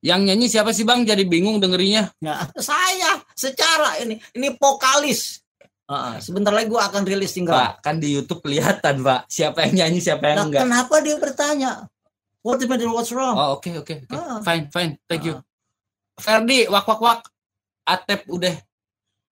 Yang 0.00 0.20
nyanyi 0.24 0.46
siapa 0.48 0.72
sih, 0.72 0.88
Bang? 0.88 1.04
Jadi 1.04 1.28
bingung 1.28 1.60
dengerinya. 1.60 2.08
Ya, 2.24 2.48
saya 2.56 3.20
secara 3.36 4.00
ini 4.00 4.16
ini 4.32 4.56
vokalis. 4.56 5.44
Ah, 5.84 6.16
sebentar 6.16 6.48
lagi 6.48 6.72
gua 6.72 6.88
akan 6.88 7.04
rilis 7.04 7.36
single. 7.36 7.52
Pak, 7.52 7.84
kan 7.84 8.00
di 8.00 8.16
YouTube 8.16 8.40
kelihatan, 8.40 9.04
Pak. 9.04 9.28
Siapa 9.28 9.68
yang 9.68 9.84
nyanyi, 9.84 10.00
siapa 10.00 10.24
Nah, 10.24 10.30
yang 10.32 10.48
enggak. 10.48 10.62
kenapa 10.64 10.94
dia 11.04 11.16
bertanya? 11.20 11.72
What 12.40 12.56
the 12.56 12.64
matter, 12.64 12.88
what's 12.88 13.12
wrong? 13.12 13.36
Oh, 13.36 13.60
oke, 13.60 13.68
oke, 13.76 14.08
oke. 14.08 14.16
Ah. 14.16 14.40
Fine, 14.40 14.72
fine. 14.72 14.92
Thank 15.04 15.28
you. 15.28 15.36
Ferdi, 16.16 16.64
wak 16.72 16.88
wak 16.88 17.00
wak. 17.04 17.20
Atep 17.84 18.24
udah. 18.24 18.56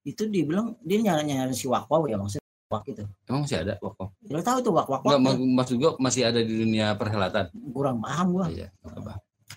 Itu 0.09 0.25
dibilang 0.25 0.73
dia 0.81 0.99
nyari 0.99 1.29
nyari 1.29 1.53
si 1.53 1.69
wakwaw 1.69 2.09
ya 2.09 2.17
maksudnya 2.17 2.45
wak 2.69 2.85
itu. 2.85 3.05
Emang 3.25 3.45
masih 3.45 3.59
ada 3.61 3.75
wak 3.79 3.95
wak? 3.95 4.11
Lo 4.27 4.41
tahu 4.41 4.59
tuh 4.61 4.73
wak 4.73 4.89
wak 4.89 5.01
wak. 5.01 5.17
mak- 5.17 5.41
maksud 5.41 5.77
gua 5.77 5.93
masih 5.97 6.25
ada 6.25 6.41
di 6.41 6.55
dunia 6.59 6.93
perhelatan. 6.95 7.49
Kurang 7.71 8.01
paham 8.01 8.27
gua. 8.31 8.47
Iya, 8.49 8.73
nggak 8.81 8.93
apa-apa. 8.95 9.13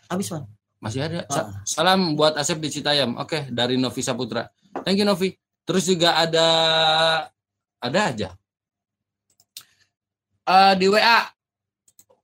Habis 0.07 0.27
man. 0.31 0.43
Masih 0.79 0.99
ada. 1.01 1.19
Sa- 1.27 1.45
Ah. 1.45 1.61
salam 1.63 2.15
buat 2.15 2.35
Asep 2.35 2.57
di 2.57 2.67
Citayam. 2.67 3.15
Oke, 3.15 3.47
dari 3.47 3.75
Novi 3.75 3.99
Saputra. 3.99 4.47
Thank 4.81 4.99
you 4.99 5.05
Novi. 5.05 5.31
Terus 5.61 5.85
juga 5.85 6.17
ada 6.17 6.47
ada 7.77 7.99
aja. 8.07 8.29
Eh, 10.43 10.73
di 10.75 10.87
WA. 10.87 11.21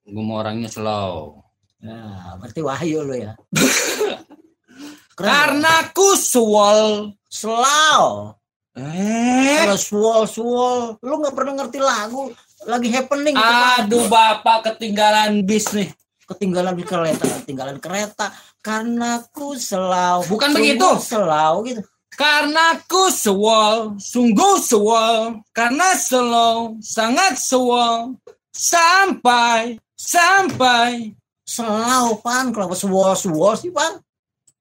Gue 0.03 0.23
mau 0.23 0.39
orangnya 0.39 0.67
slow. 0.67 1.43
Nah, 1.77 2.33
berarti 2.35 2.59
wahyu 2.59 3.03
lo 3.03 3.13
ya. 3.13 3.35
Keren. 5.17 5.27
Karena 5.27 5.73
ku 5.91 6.13
suwol. 6.13 7.13
Slow. 7.29 8.33
Eh. 8.77 9.65
Kalau 9.65 9.77
swol 9.77 10.23
swol, 10.29 10.79
lu 11.01 11.13
nggak 11.23 11.33
pernah 11.33 11.53
ngerti 11.63 11.79
lagu 11.81 12.29
lagi 12.65 12.89
happening. 12.89 13.33
gitu. 13.33 13.53
Aduh 13.83 14.05
bapak 14.09 14.73
ketinggalan 14.73 15.45
bis 15.45 15.69
nih. 15.73 15.89
ketinggalan 16.27 16.75
di 16.75 16.83
kereta, 16.83 17.23
ketinggalan 17.23 17.79
kereta 17.79 18.35
karena 18.59 19.23
ku 19.31 19.55
selau. 19.55 20.27
Bukan 20.27 20.51
Sungguh 20.51 20.75
begitu. 20.75 20.89
Selau 20.99 21.63
gitu. 21.63 21.79
Karena 22.17 22.75
ku 22.89 23.13
sewol, 23.13 23.95
sungguh 24.01 24.57
sewol, 24.57 25.39
karena 25.53 25.93
slow, 25.93 26.81
sangat 26.81 27.37
sewol, 27.37 28.17
sampai, 28.49 29.77
sampai. 29.93 31.13
Selau 31.45 32.17
pan, 32.19 32.49
kenapa 32.51 32.73
swol 32.73 33.13
swol 33.13 33.53
sih 33.55 33.69
pan? 33.69 34.01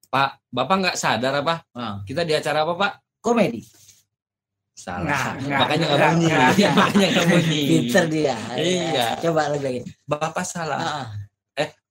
Pak, 0.07 0.39
Bapak 0.57 0.75
nggak 0.81 0.97
sadar 0.97 1.33
apa? 1.37 1.61
Nah, 1.77 2.01
Kita 2.01 2.25
di 2.25 2.33
acara 2.33 2.65
apa 2.65 2.73
Pak? 2.73 2.91
komedi. 3.21 3.61
Salah. 4.73 5.37
Nggak, 5.37 5.59
Makanya 5.61 5.85
nggak 5.85 5.99
bunyi. 6.13 6.25
nggak. 6.25 6.73
Makanya 6.81 7.07
nggak 7.13 7.27
bunyi. 7.29 7.61
Pinter 7.69 8.03
dia. 8.09 8.37
Iya. 8.57 9.07
Coba 9.21 9.41
lagi 9.53 9.63
lagi. 9.63 9.81
Bapak 10.05 10.45
salah. 10.45 10.79
Ah, 10.81 11.07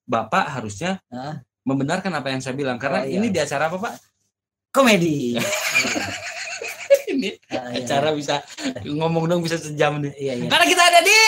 Bapak 0.06 0.44
harusnya 0.54 1.02
ah. 1.10 1.42
membenarkan 1.62 2.10
apa 2.14 2.30
yang 2.30 2.38
saya 2.38 2.54
bilang. 2.54 2.78
Karena 2.78 3.02
Oh, 3.02 3.10
iya. 3.10 3.18
ini 3.18 3.26
di 3.30 3.38
acara 3.38 3.70
apa 3.70 3.78
Pak? 3.78 3.94
komedi. 4.70 5.34
ini 7.10 7.32
Ah, 7.48 7.70
iya. 7.72 7.80
acara 7.86 8.12
bisa 8.12 8.42
ngomong 8.82 9.26
dong 9.26 9.40
bisa 9.42 9.58
sejam 9.58 9.98
nih. 9.98 10.12
Iya 10.14 10.32
iya. 10.36 10.48
Karena 10.50 10.66
kita 10.66 10.82
ada 10.84 11.00
di 11.02 11.18